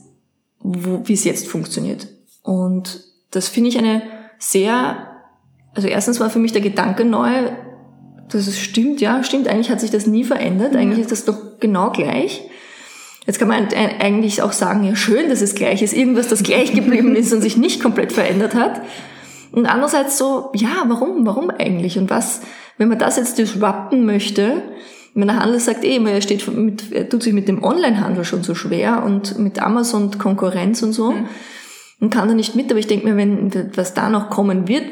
wie 0.62 1.12
es 1.12 1.24
jetzt 1.24 1.48
funktioniert. 1.48 2.08
Und 2.42 3.02
das 3.30 3.48
finde 3.48 3.70
ich 3.70 3.78
eine 3.78 4.02
sehr, 4.38 5.22
also 5.74 5.88
erstens 5.88 6.20
war 6.20 6.30
für 6.30 6.38
mich 6.38 6.52
der 6.52 6.60
Gedanke 6.62 7.04
neu, 7.04 7.50
dass 8.28 8.46
es 8.46 8.58
stimmt, 8.58 9.00
ja, 9.00 9.22
stimmt, 9.22 9.48
eigentlich 9.48 9.70
hat 9.70 9.80
sich 9.80 9.90
das 9.90 10.06
nie 10.06 10.24
verändert, 10.24 10.74
eigentlich 10.76 11.00
ist 11.00 11.12
das 11.12 11.24
doch 11.24 11.58
genau 11.60 11.90
gleich. 11.90 12.42
Jetzt 13.24 13.38
kann 13.38 13.48
man 13.48 13.66
ein- 13.68 14.00
eigentlich 14.00 14.42
auch 14.42 14.52
sagen, 14.52 14.84
ja 14.84 14.94
schön, 14.94 15.28
dass 15.28 15.42
es 15.42 15.54
gleich 15.54 15.82
ist, 15.82 15.94
irgendwas, 15.94 16.28
das 16.28 16.42
gleich 16.42 16.72
geblieben 16.72 17.16
ist 17.16 17.32
und 17.32 17.40
sich 17.40 17.56
nicht 17.56 17.82
komplett 17.82 18.12
verändert 18.12 18.54
hat. 18.54 18.82
Und 19.56 19.64
andererseits 19.64 20.18
so, 20.18 20.50
ja, 20.54 20.84
warum, 20.86 21.24
warum 21.24 21.48
eigentlich? 21.48 21.98
Und 21.98 22.10
was, 22.10 22.42
wenn 22.76 22.88
man 22.88 22.98
das 22.98 23.16
jetzt 23.16 23.38
disrupten 23.38 24.04
möchte, 24.04 24.62
wenn 25.14 25.28
der 25.28 25.40
Handel 25.40 25.58
sagt 25.58 25.82
eh 25.82 25.96
er 25.96 26.20
steht 26.20 26.46
mit, 26.54 26.92
er 26.92 27.08
tut 27.08 27.22
sich 27.22 27.32
mit 27.32 27.48
dem 27.48 27.64
Onlinehandel 27.64 28.22
schon 28.24 28.42
so 28.42 28.54
schwer 28.54 29.02
und 29.02 29.38
mit 29.38 29.62
Amazon 29.62 30.04
und 30.04 30.18
Konkurrenz 30.18 30.82
und 30.82 30.92
so 30.92 31.14
und 32.00 32.10
kann 32.12 32.28
da 32.28 32.34
nicht 32.34 32.54
mit. 32.54 32.70
Aber 32.70 32.78
ich 32.78 32.86
denke 32.86 33.06
mir, 33.06 33.16
wenn 33.16 33.70
was 33.74 33.94
da 33.94 34.10
noch 34.10 34.28
kommen 34.28 34.68
wird, 34.68 34.84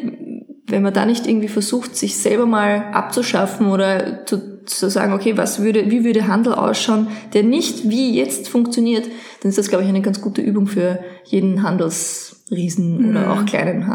wenn 0.67 0.83
man 0.83 0.95
da 0.95 1.05
nicht 1.05 1.27
irgendwie 1.27 1.49
versucht, 1.49 1.95
sich 1.95 2.17
selber 2.17 2.47
mal 2.47 2.87
abzuschaffen 2.93 3.67
oder 3.67 4.25
zu, 4.25 4.65
zu 4.65 4.89
sagen, 4.89 5.13
okay, 5.13 5.37
was 5.37 5.63
würde, 5.63 5.91
wie 5.91 6.05
würde 6.05 6.27
Handel 6.27 6.55
ausschauen, 6.55 7.09
der 7.35 7.43
nicht 7.43 7.91
wie 7.91 8.17
jetzt 8.17 8.49
funktioniert, 8.49 9.05
dann 9.43 9.51
ist 9.51 9.59
das, 9.59 9.69
glaube 9.69 9.85
ich, 9.85 9.91
eine 9.91 10.01
ganz 10.01 10.23
gute 10.23 10.41
Übung 10.41 10.67
für 10.67 11.01
jeden 11.25 11.63
Handelsriesen 11.63 13.11
oder 13.11 13.31
auch 13.31 13.45
kleinen 13.45 13.87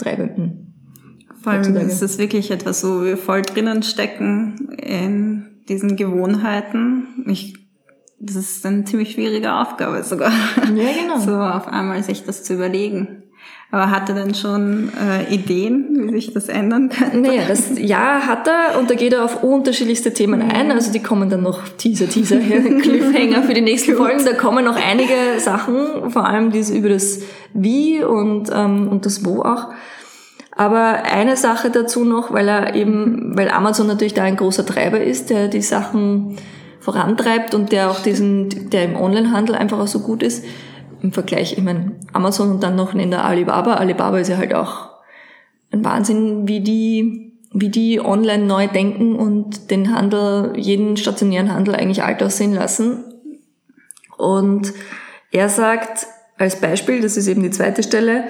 Handelstreibenden. 0.00 0.66
Vor 1.42 1.52
allem 1.52 1.76
ist 1.76 2.02
das 2.02 2.18
wirklich 2.18 2.50
etwas, 2.50 2.84
wo 2.84 3.02
wir 3.02 3.16
voll 3.16 3.42
drinnen 3.42 3.82
stecken 3.82 4.72
in 4.78 5.62
diesen 5.68 5.96
Gewohnheiten. 5.96 7.24
Ich 7.26 7.54
das 8.22 8.36
ist 8.36 8.66
eine 8.66 8.84
ziemlich 8.84 9.12
schwierige 9.12 9.54
Aufgabe 9.54 10.02
sogar. 10.02 10.30
Ja, 10.30 10.92
genau. 10.92 11.18
So 11.20 11.36
auf 11.36 11.66
einmal 11.66 12.02
sich 12.02 12.24
das 12.24 12.44
zu 12.44 12.52
überlegen. 12.52 13.22
Aber 13.72 13.90
hat 13.90 14.08
er 14.08 14.16
denn 14.16 14.34
schon 14.34 14.90
äh, 15.00 15.32
Ideen, 15.32 16.08
wie 16.08 16.12
sich 16.12 16.34
das 16.34 16.48
ändern 16.48 16.88
könnte? 16.88 17.18
Naja, 17.18 17.42
das 17.46 17.78
ja 17.78 18.26
hat 18.26 18.48
er 18.48 18.80
und 18.80 18.90
da 18.90 18.94
geht 18.94 19.12
er 19.12 19.24
auf 19.24 19.44
unterschiedlichste 19.44 20.12
Themen 20.12 20.42
ein. 20.42 20.72
Also 20.72 20.90
die 20.90 21.00
kommen 21.00 21.30
dann 21.30 21.42
noch 21.42 21.68
Teaser, 21.78 22.08
Teaser, 22.08 22.38
Cliffhanger 22.82 23.44
für 23.44 23.54
die 23.54 23.60
nächsten 23.60 23.94
Folgen. 23.94 24.24
Da 24.24 24.32
kommen 24.32 24.64
noch 24.64 24.76
einige 24.76 25.14
Sachen, 25.38 26.10
vor 26.10 26.26
allem 26.26 26.50
diese 26.50 26.76
über 26.76 26.88
das 26.88 27.20
Wie 27.54 28.02
und, 28.02 28.50
ähm, 28.52 28.88
und 28.88 29.06
das 29.06 29.24
Wo 29.24 29.42
auch. 29.42 29.68
Aber 30.56 31.04
eine 31.04 31.36
Sache 31.36 31.70
dazu 31.70 32.04
noch, 32.04 32.32
weil 32.32 32.48
er 32.48 32.74
eben, 32.74 33.36
weil 33.36 33.50
Amazon 33.50 33.86
natürlich 33.86 34.14
da 34.14 34.24
ein 34.24 34.36
großer 34.36 34.66
Treiber 34.66 35.00
ist, 35.00 35.30
der 35.30 35.46
die 35.46 35.62
Sachen 35.62 36.36
vorantreibt 36.80 37.54
und 37.54 37.70
der 37.70 37.90
auch 37.90 38.00
diesen, 38.00 38.68
der 38.70 38.84
im 38.86 38.96
Onlinehandel 38.96 39.54
einfach 39.54 39.78
auch 39.78 39.86
so 39.86 40.00
gut 40.00 40.24
ist 40.24 40.44
im 41.02 41.12
Vergleich, 41.12 41.56
ich 41.56 41.62
meine, 41.62 41.92
Amazon 42.12 42.50
und 42.50 42.62
dann 42.62 42.76
noch 42.76 42.94
in 42.94 43.10
der 43.10 43.24
Alibaba. 43.24 43.74
Alibaba 43.74 44.18
ist 44.18 44.28
ja 44.28 44.36
halt 44.36 44.54
auch 44.54 44.90
ein 45.72 45.84
Wahnsinn, 45.84 46.48
wie 46.48 46.60
die, 46.60 47.32
wie 47.52 47.68
die 47.68 48.00
online 48.00 48.44
neu 48.44 48.66
denken 48.66 49.16
und 49.16 49.70
den 49.70 49.94
Handel, 49.94 50.52
jeden 50.56 50.96
stationären 50.96 51.52
Handel 51.52 51.74
eigentlich 51.74 52.02
alt 52.02 52.22
aussehen 52.22 52.52
lassen. 52.52 53.04
Und 54.16 54.72
er 55.30 55.48
sagt 55.48 56.06
als 56.38 56.60
Beispiel, 56.60 57.00
das 57.00 57.16
ist 57.16 57.26
eben 57.26 57.42
die 57.42 57.50
zweite 57.50 57.82
Stelle, 57.82 58.24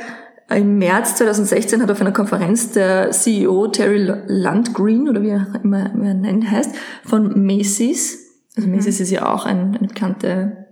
im 0.50 0.78
März 0.78 1.14
2016 1.16 1.80
hat 1.80 1.90
auf 1.92 2.00
einer 2.00 2.12
Konferenz 2.12 2.72
der 2.72 3.12
CEO 3.12 3.68
Terry 3.68 4.12
Landgreen 4.26 5.08
oder 5.08 5.22
wie 5.22 5.28
er 5.28 5.46
immer, 5.62 5.78
er 5.78 6.14
nennen 6.14 6.50
heißt, 6.50 6.74
von 7.04 7.46
Macy's, 7.46 8.18
also 8.56 8.68
Macy's 8.68 8.98
ist 8.98 9.10
ja 9.10 9.32
auch 9.32 9.46
ein, 9.46 9.76
eine 9.76 9.86
bekannte 9.86 10.66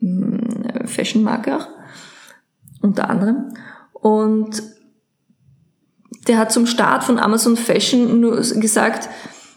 hm, 0.00 0.49
Fashion-Marke 0.86 1.56
auch, 1.56 1.68
unter 2.82 3.10
anderem. 3.10 3.52
Und 3.92 4.62
der 6.28 6.38
hat 6.38 6.52
zum 6.52 6.66
Start 6.66 7.04
von 7.04 7.18
Amazon 7.18 7.56
Fashion 7.56 8.20
nur 8.20 8.36
gesagt, 8.36 9.08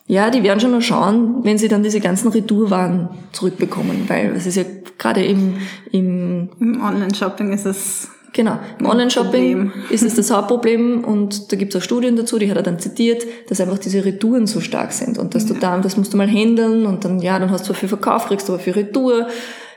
ja, 0.06 0.30
die 0.30 0.44
werden 0.44 0.60
schon 0.60 0.72
noch 0.72 0.82
schauen, 0.82 1.44
wenn 1.44 1.58
sie 1.58 1.70
dann 1.70 1.84
diese 1.84 2.02
ganzen 2.02 2.30
Retourwaren 2.30 3.10
zurückbekommen, 3.32 4.10
weil 4.10 4.32
es 4.36 4.46
ist 4.46 4.58
ja 4.58 4.64
gerade 4.98 5.24
im, 5.24 5.56
im, 5.92 6.50
Im 6.60 6.82
Online-Shopping 6.82 7.54
ist 7.54 7.66
es 7.66 8.10
Genau, 8.34 8.58
im 8.80 8.88
Online-Shopping 8.88 9.72
ist 9.92 10.02
es 10.02 10.16
das 10.16 10.32
Hauptproblem 10.36 11.04
und 11.04 11.52
da 11.52 11.56
gibt 11.56 11.76
es 11.76 11.80
auch 11.80 11.86
Studien 11.86 12.16
dazu, 12.16 12.40
die 12.40 12.50
hat 12.50 12.58
er 12.58 12.64
dann 12.64 12.80
zitiert, 12.80 13.24
dass 13.48 13.62
einfach 13.62 13.78
diese 13.78 14.04
Retouren 14.04 14.48
so 14.48 14.60
stark 14.60 14.92
sind 14.92 15.20
und 15.20 15.36
dass 15.36 15.46
du 15.46 15.54
da, 15.54 15.78
das 15.78 15.98
musst 15.98 16.14
du 16.14 16.18
mal 16.18 16.28
handeln 16.28 16.88
und 16.88 17.06
dann, 17.06 17.20
ja, 17.20 17.38
dann 17.38 17.52
hast 17.52 17.70
du 17.70 17.74
viel 17.74 17.90
Verkauf, 17.90 18.26
kriegst 18.26 18.50
du 18.50 18.54
aber 18.54 18.62
viel 18.64 18.74
Retour, 18.74 19.28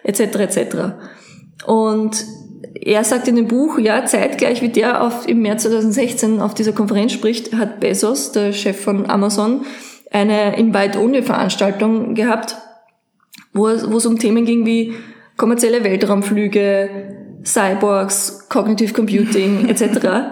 etc. 0.04 0.20
etc. 0.20 0.76
Und 1.64 2.24
er 2.74 3.04
sagt 3.04 3.28
in 3.28 3.36
dem 3.36 3.48
Buch, 3.48 3.78
ja, 3.78 4.04
zeitgleich 4.04 4.62
wie 4.62 4.68
der 4.68 5.02
auf, 5.02 5.26
im 5.28 5.40
März 5.40 5.62
2016 5.62 6.40
auf 6.40 6.54
dieser 6.54 6.72
Konferenz 6.72 7.12
spricht, 7.12 7.54
hat 7.54 7.80
Bezos, 7.80 8.32
der 8.32 8.52
Chef 8.52 8.80
von 8.80 9.08
Amazon, 9.08 9.64
eine 10.10 10.56
Invite-Only-Veranstaltung 10.56 12.14
gehabt, 12.14 12.56
wo 13.52 13.68
es, 13.68 13.90
wo 13.90 13.96
es 13.96 14.06
um 14.06 14.18
Themen 14.18 14.44
ging 14.44 14.66
wie 14.66 14.94
kommerzielle 15.36 15.84
Weltraumflüge, 15.84 16.90
Cyborgs, 17.44 18.48
Cognitive 18.48 18.92
Computing 18.92 19.68
etc. 19.68 20.28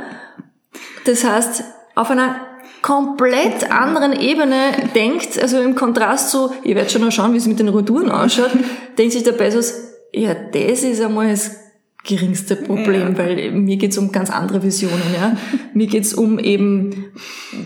Das 1.05 1.25
heißt, 1.25 1.65
auf 1.95 2.11
einer 2.11 2.37
komplett 2.83 3.71
anderen 3.71 4.13
Ebene 4.13 4.73
denkt, 4.95 5.41
also 5.41 5.61
im 5.61 5.75
Kontrast 5.75 6.31
zu, 6.31 6.51
ihr 6.65 6.75
werdet 6.75 6.93
schon 6.93 7.01
noch 7.01 7.13
schauen, 7.13 7.33
wie 7.33 7.39
es 7.39 7.47
mit 7.47 7.59
den 7.59 7.69
Retouren 7.69 8.11
ausschaut, 8.11 8.51
denkt 8.99 9.13
sich 9.13 9.23
der 9.23 9.33
Bezos, 9.33 9.94
ja, 10.15 10.35
das 10.35 10.83
ist 10.83 11.01
einmal 11.01 11.31
das 11.31 11.65
geringste 12.05 12.57
Problem, 12.57 13.13
ja. 13.13 13.19
weil 13.19 13.51
mir 13.53 13.79
geht's 13.79 13.97
um 13.97 14.13
ganz 14.13 14.31
andere 14.31 14.63
Visionen. 14.63 15.03
Ja? 15.15 15.37
mir 15.73 15.87
geht's 15.87 16.13
um 16.13 16.39
eben, 16.39 17.07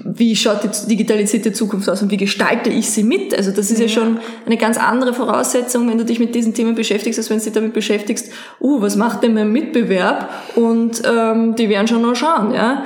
wie 0.05 0.37
schaut 0.37 0.63
die 0.63 0.89
digitalisierte 0.89 1.53
Zukunft 1.53 1.89
aus 1.91 2.03
und 2.03 2.11
wie 2.13 2.17
gestalte 2.17 2.71
ich 2.71 2.89
sie 2.89 3.03
mit? 3.03 3.37
Also 3.37 3.51
das 3.51 3.71
ist 3.71 3.79
ja, 3.79 3.87
ja 3.87 3.93
schon 3.93 4.19
eine 4.47 4.57
ganz 4.57 4.79
andere 4.79 5.13
Voraussetzung, 5.13 5.91
wenn 5.91 5.99
du 5.99 6.05
dich 6.05 6.21
mit 6.21 6.37
diesen 6.37 6.55
Themen 6.55 6.77
beschäftigst, 6.77 7.19
als 7.19 7.31
wenn 7.31 7.39
du 7.39 7.45
dich 7.45 7.53
damit 7.53 7.73
beschäftigst, 7.73 8.33
uh, 8.61 8.81
was 8.81 8.97
macht 8.97 9.25
denn 9.25 9.35
mein 9.35 9.53
Mitbewerb? 9.53 10.31
Und 10.55 11.03
ähm, 11.05 11.57
die 11.57 11.69
werden 11.69 11.89
schon 11.89 12.03
noch 12.03 12.15
schauen. 12.15 12.55
Ja? 12.55 12.85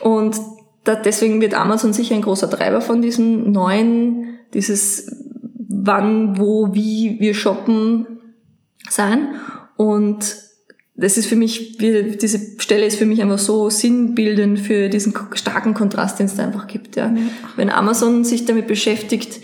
Und 0.00 0.36
da, 0.84 0.94
deswegen 0.94 1.40
wird 1.40 1.54
Amazon 1.54 1.92
sicher 1.92 2.14
ein 2.14 2.22
großer 2.22 2.48
Treiber 2.48 2.80
von 2.80 3.02
diesem 3.02 3.50
neuen, 3.50 4.38
dieses 4.54 5.10
wann, 5.58 6.38
wo, 6.38 6.72
wie 6.72 7.16
wir 7.18 7.34
shoppen 7.34 8.06
sein. 8.88 9.34
Und 9.76 10.36
das 10.96 11.16
ist 11.16 11.26
für 11.26 11.36
mich, 11.36 11.78
diese 11.78 12.40
Stelle 12.58 12.86
ist 12.86 12.96
für 12.96 13.06
mich 13.06 13.20
einfach 13.20 13.38
so 13.38 13.68
sinnbildend 13.68 14.60
für 14.60 14.88
diesen 14.88 15.12
starken 15.34 15.74
Kontrast, 15.74 16.20
den 16.20 16.26
es 16.26 16.36
da 16.36 16.44
einfach 16.44 16.68
gibt. 16.68 16.94
Ja. 16.94 17.12
Wenn 17.56 17.68
Amazon 17.68 18.24
sich 18.24 18.44
damit 18.44 18.68
beschäftigt, 18.68 19.40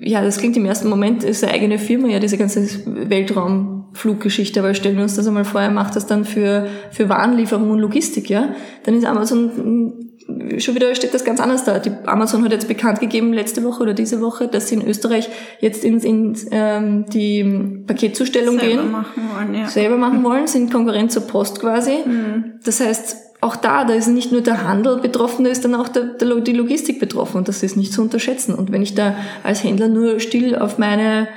ja, 0.00 0.22
das 0.22 0.38
klingt 0.38 0.56
im 0.56 0.66
ersten 0.66 0.88
Moment, 0.88 1.22
ist 1.22 1.44
eine 1.44 1.52
eigene 1.52 1.78
Firma, 1.78 2.08
ja, 2.08 2.18
diese 2.18 2.36
ganze 2.36 2.66
Weltraumfluggeschichte, 2.84 4.58
aber 4.58 4.74
stellen 4.74 4.96
wir 4.96 5.04
uns 5.04 5.14
das 5.14 5.28
einmal 5.28 5.44
vor, 5.44 5.60
er 5.60 5.70
macht 5.70 5.94
das 5.94 6.06
dann 6.06 6.24
für, 6.24 6.66
für 6.90 7.08
Warenlieferung 7.08 7.70
und 7.70 7.78
Logistik, 7.78 8.28
ja, 8.28 8.54
dann 8.82 8.96
ist 8.96 9.04
Amazon 9.04 10.08
schon 10.58 10.74
wieder 10.74 10.94
steht 10.94 11.14
das 11.14 11.24
ganz 11.24 11.40
anders 11.40 11.64
da. 11.64 11.78
Die 11.78 11.90
Amazon 12.04 12.44
hat 12.44 12.52
jetzt 12.52 12.68
bekannt 12.68 13.00
gegeben 13.00 13.32
letzte 13.32 13.64
Woche 13.64 13.82
oder 13.82 13.94
diese 13.94 14.20
Woche, 14.20 14.46
dass 14.46 14.68
sie 14.68 14.74
in 14.74 14.86
Österreich 14.86 15.30
jetzt 15.60 15.84
in, 15.84 16.00
in 16.00 16.36
ähm, 16.50 17.06
die 17.06 17.82
Paketzustellung 17.86 18.58
selber 18.58 18.82
gehen, 18.82 18.90
machen 18.90 19.22
wollen, 19.34 19.54
ja. 19.54 19.66
selber 19.68 19.96
machen 19.96 20.22
wollen, 20.22 20.46
sind 20.46 20.70
Konkurrent 20.72 21.12
zur 21.12 21.22
Post 21.22 21.60
quasi. 21.60 21.98
Mhm. 22.04 22.60
Das 22.62 22.80
heißt, 22.80 23.16
auch 23.40 23.56
da, 23.56 23.84
da 23.84 23.94
ist 23.94 24.08
nicht 24.08 24.30
nur 24.30 24.42
der 24.42 24.66
Handel 24.66 24.98
betroffen, 24.98 25.44
da 25.44 25.50
ist 25.50 25.64
dann 25.64 25.74
auch 25.74 25.88
der, 25.88 26.04
der, 26.04 26.40
die 26.40 26.52
Logistik 26.52 27.00
betroffen 27.00 27.38
und 27.38 27.48
das 27.48 27.62
ist 27.62 27.76
nicht 27.76 27.92
zu 27.92 28.02
unterschätzen. 28.02 28.54
Und 28.54 28.70
wenn 28.70 28.82
ich 28.82 28.94
da 28.94 29.16
als 29.44 29.64
Händler 29.64 29.88
nur 29.88 30.20
still 30.20 30.56
auf 30.56 30.78
meine 30.78 31.28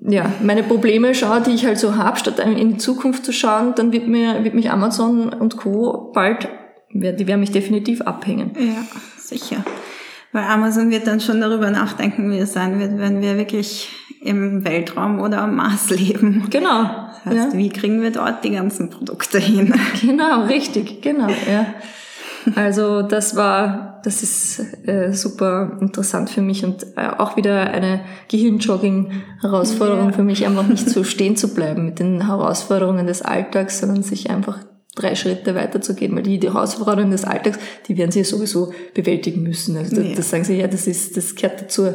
ja, 0.00 0.32
meine 0.42 0.62
Probleme 0.62 1.14
schaue, 1.14 1.42
die 1.42 1.50
ich 1.50 1.66
halt 1.66 1.78
so 1.78 1.96
habe, 1.96 2.18
statt 2.18 2.38
in 2.38 2.56
die 2.56 2.78
Zukunft 2.78 3.26
zu 3.26 3.32
schauen, 3.32 3.74
dann 3.74 3.92
wird 3.92 4.06
mir, 4.06 4.42
wird 4.44 4.54
mich 4.54 4.70
Amazon 4.70 5.28
und 5.28 5.56
Co. 5.56 6.12
bald 6.14 6.48
die 6.92 7.26
werden 7.26 7.40
mich 7.40 7.50
definitiv 7.50 8.00
abhängen. 8.02 8.52
Ja, 8.58 8.86
sicher. 9.18 9.64
Weil 10.32 10.44
Amazon 10.44 10.90
wird 10.90 11.06
dann 11.06 11.20
schon 11.20 11.40
darüber 11.40 11.70
nachdenken, 11.70 12.30
wie 12.30 12.38
es 12.38 12.52
sein 12.52 12.78
wird, 12.78 12.98
wenn 12.98 13.22
wir 13.22 13.36
wirklich 13.36 13.88
im 14.20 14.64
Weltraum 14.64 15.20
oder 15.20 15.42
am 15.42 15.56
Mars 15.56 15.90
leben. 15.96 16.48
Genau. 16.50 17.08
Das 17.24 17.24
heißt, 17.24 17.52
ja. 17.52 17.58
wie 17.58 17.68
kriegen 17.70 18.02
wir 18.02 18.10
dort 18.10 18.44
die 18.44 18.50
ganzen 18.50 18.90
Produkte 18.90 19.38
hin? 19.38 19.74
Genau, 20.00 20.44
richtig, 20.44 21.02
genau, 21.02 21.28
ja. 21.28 21.66
Also 22.54 23.02
das 23.02 23.36
war, 23.36 24.00
das 24.04 24.22
ist 24.22 24.86
äh, 24.86 25.12
super 25.12 25.76
interessant 25.80 26.30
für 26.30 26.40
mich 26.40 26.64
und 26.64 26.86
äh, 26.96 27.08
auch 27.18 27.36
wieder 27.36 27.70
eine 27.70 28.00
Gehirnjogging-Herausforderung 28.28 30.10
ja. 30.10 30.12
für 30.12 30.22
mich, 30.22 30.46
einfach 30.46 30.66
nicht 30.66 30.88
so 30.88 31.04
stehen 31.04 31.36
zu 31.36 31.52
bleiben 31.52 31.84
mit 31.84 31.98
den 31.98 32.26
Herausforderungen 32.26 33.06
des 33.06 33.22
Alltags, 33.22 33.80
sondern 33.80 34.02
sich 34.02 34.30
einfach 34.30 34.58
drei 34.98 35.14
Schritte 35.14 35.54
weiterzugehen, 35.54 36.14
weil 36.14 36.22
die, 36.22 36.38
die 36.38 36.52
Herausforderungen 36.52 37.10
des 37.12 37.24
Alltags, 37.24 37.58
die 37.86 37.96
werden 37.96 38.10
sie 38.10 38.24
sowieso 38.24 38.72
bewältigen 38.94 39.42
müssen. 39.42 39.76
Also 39.76 39.96
das, 39.96 40.04
ja. 40.04 40.14
das 40.14 40.30
sagen 40.30 40.44
sie, 40.44 40.58
ja, 40.58 40.66
das 40.66 40.86
ist, 40.86 41.16
das 41.16 41.34
gehört 41.34 41.62
dazu. 41.62 41.88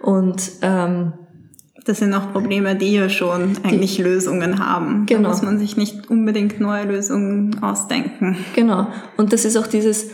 Und 0.00 0.42
ähm, 0.62 1.12
das 1.84 1.98
sind 1.98 2.14
auch 2.14 2.32
Probleme, 2.32 2.76
die 2.76 2.92
ja 2.94 3.08
schon 3.08 3.56
eigentlich 3.64 3.96
die, 3.96 4.02
Lösungen 4.02 4.64
haben. 4.64 5.06
Genau. 5.06 5.22
Da 5.22 5.28
muss 5.28 5.42
man 5.42 5.58
sich 5.58 5.76
nicht 5.76 6.10
unbedingt 6.10 6.60
neue 6.60 6.84
Lösungen 6.84 7.62
ausdenken. 7.62 8.36
Genau. 8.54 8.86
Und 9.16 9.32
das 9.32 9.44
ist 9.44 9.56
auch 9.56 9.66
dieses, 9.66 10.10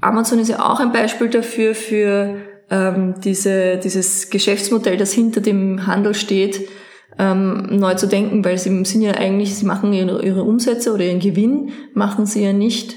Amazon 0.00 0.40
ist 0.40 0.48
ja 0.48 0.60
auch 0.60 0.80
ein 0.80 0.92
Beispiel 0.92 1.28
dafür, 1.28 1.74
für 1.74 2.36
ähm, 2.70 3.14
diese, 3.22 3.76
dieses 3.76 4.30
Geschäftsmodell, 4.30 4.96
das 4.96 5.12
hinter 5.12 5.40
dem 5.40 5.86
Handel 5.86 6.14
steht, 6.14 6.68
ähm, 7.18 7.66
neu 7.70 7.94
zu 7.94 8.06
denken, 8.06 8.44
weil 8.44 8.58
sie 8.58 8.84
sind 8.84 9.02
ja 9.02 9.12
eigentlich, 9.12 9.54
sie 9.54 9.66
machen 9.66 9.92
ihre, 9.92 10.24
ihre 10.24 10.44
Umsätze 10.44 10.92
oder 10.92 11.04
ihren 11.04 11.20
Gewinn, 11.20 11.70
machen 11.94 12.26
sie 12.26 12.42
ja 12.42 12.52
nicht, 12.52 12.94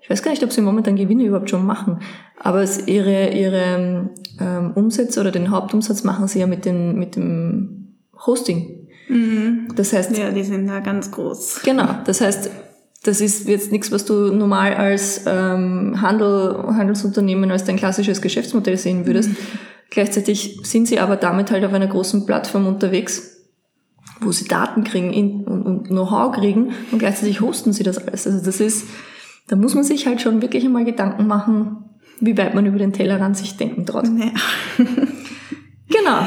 ich 0.00 0.10
weiß 0.10 0.22
gar 0.22 0.30
nicht, 0.30 0.42
ob 0.44 0.52
sie 0.52 0.60
momentan 0.60 0.96
Gewinne 0.96 1.24
überhaupt 1.24 1.50
schon 1.50 1.66
machen, 1.66 2.00
aber 2.38 2.62
es, 2.62 2.86
ihre, 2.86 3.30
ihre 3.30 4.10
ähm, 4.40 4.72
Umsätze 4.74 5.20
oder 5.20 5.30
den 5.30 5.50
Hauptumsatz 5.50 6.04
machen 6.04 6.28
sie 6.28 6.40
ja 6.40 6.46
mit, 6.46 6.64
den, 6.64 6.98
mit 6.98 7.16
dem 7.16 7.96
Hosting. 8.26 8.88
Mhm. 9.08 9.68
Das 9.76 9.92
heißt, 9.92 10.16
ja, 10.16 10.30
die 10.30 10.44
sind 10.44 10.66
da 10.66 10.80
ganz 10.80 11.10
groß. 11.10 11.62
Genau, 11.64 11.88
das 12.04 12.20
heißt, 12.20 12.50
das 13.04 13.20
ist 13.20 13.48
jetzt 13.48 13.72
nichts, 13.72 13.90
was 13.90 14.04
du 14.04 14.32
normal 14.32 14.74
als 14.74 15.24
ähm, 15.26 16.00
Handel, 16.00 16.64
Handelsunternehmen 16.68 17.50
als 17.50 17.64
dein 17.64 17.76
klassisches 17.76 18.22
Geschäftsmodell 18.22 18.76
sehen 18.76 19.06
würdest. 19.06 19.30
Mhm. 19.30 19.36
Gleichzeitig 19.90 20.60
sind 20.62 20.88
sie 20.88 21.00
aber 21.00 21.16
damit 21.16 21.50
halt 21.50 21.64
auf 21.64 21.72
einer 21.72 21.86
großen 21.86 22.24
Plattform 22.24 22.66
unterwegs 22.66 23.31
wo 24.24 24.32
sie 24.32 24.46
Daten 24.46 24.84
kriegen 24.84 25.44
und, 25.44 25.62
und 25.62 25.88
Know-how 25.88 26.34
kriegen 26.34 26.70
und 26.90 26.98
gleichzeitig 26.98 27.40
hosten 27.40 27.72
sie 27.72 27.82
das 27.82 27.98
alles. 27.98 28.26
Also 28.26 28.44
das 28.44 28.60
ist, 28.60 28.86
da 29.48 29.56
muss 29.56 29.74
man 29.74 29.84
sich 29.84 30.06
halt 30.06 30.20
schon 30.20 30.42
wirklich 30.42 30.64
einmal 30.64 30.84
Gedanken 30.84 31.26
machen, 31.26 31.84
wie 32.20 32.36
weit 32.38 32.54
man 32.54 32.66
über 32.66 32.78
den 32.78 32.92
Tellerrand 32.92 33.36
sich 33.36 33.56
denken 33.56 33.84
traut. 33.84 34.06
Ja. 34.06 34.84
genau. 35.88 36.26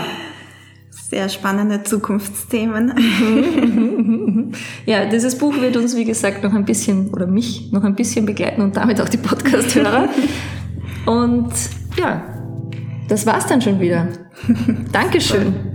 sehr 0.92 1.30
spannende 1.30 1.84
Zukunftsthemen. 1.84 2.94
ja, 4.86 5.06
dieses 5.06 5.38
Buch 5.38 5.56
wird 5.62 5.78
uns, 5.78 5.96
wie 5.96 6.06
gesagt, 6.06 6.44
noch 6.44 6.54
ein 6.54 6.66
bisschen, 6.66 7.14
oder 7.14 7.28
mich 7.28 7.72
noch 7.72 7.84
ein 7.84 7.96
bisschen 7.96 8.26
begleiten 8.26 8.62
und 8.62 8.76
damit 8.76 9.00
auch 9.00 9.10
die 9.10 9.18
Podcast-Hörer. 9.18 10.10
und 11.06 11.54
ja, 11.98 12.24
das 13.08 13.26
war's 13.26 13.48
dann 13.48 13.62
schon 13.62 13.80
wieder. 13.80 14.10
Dankeschön. 14.92 15.75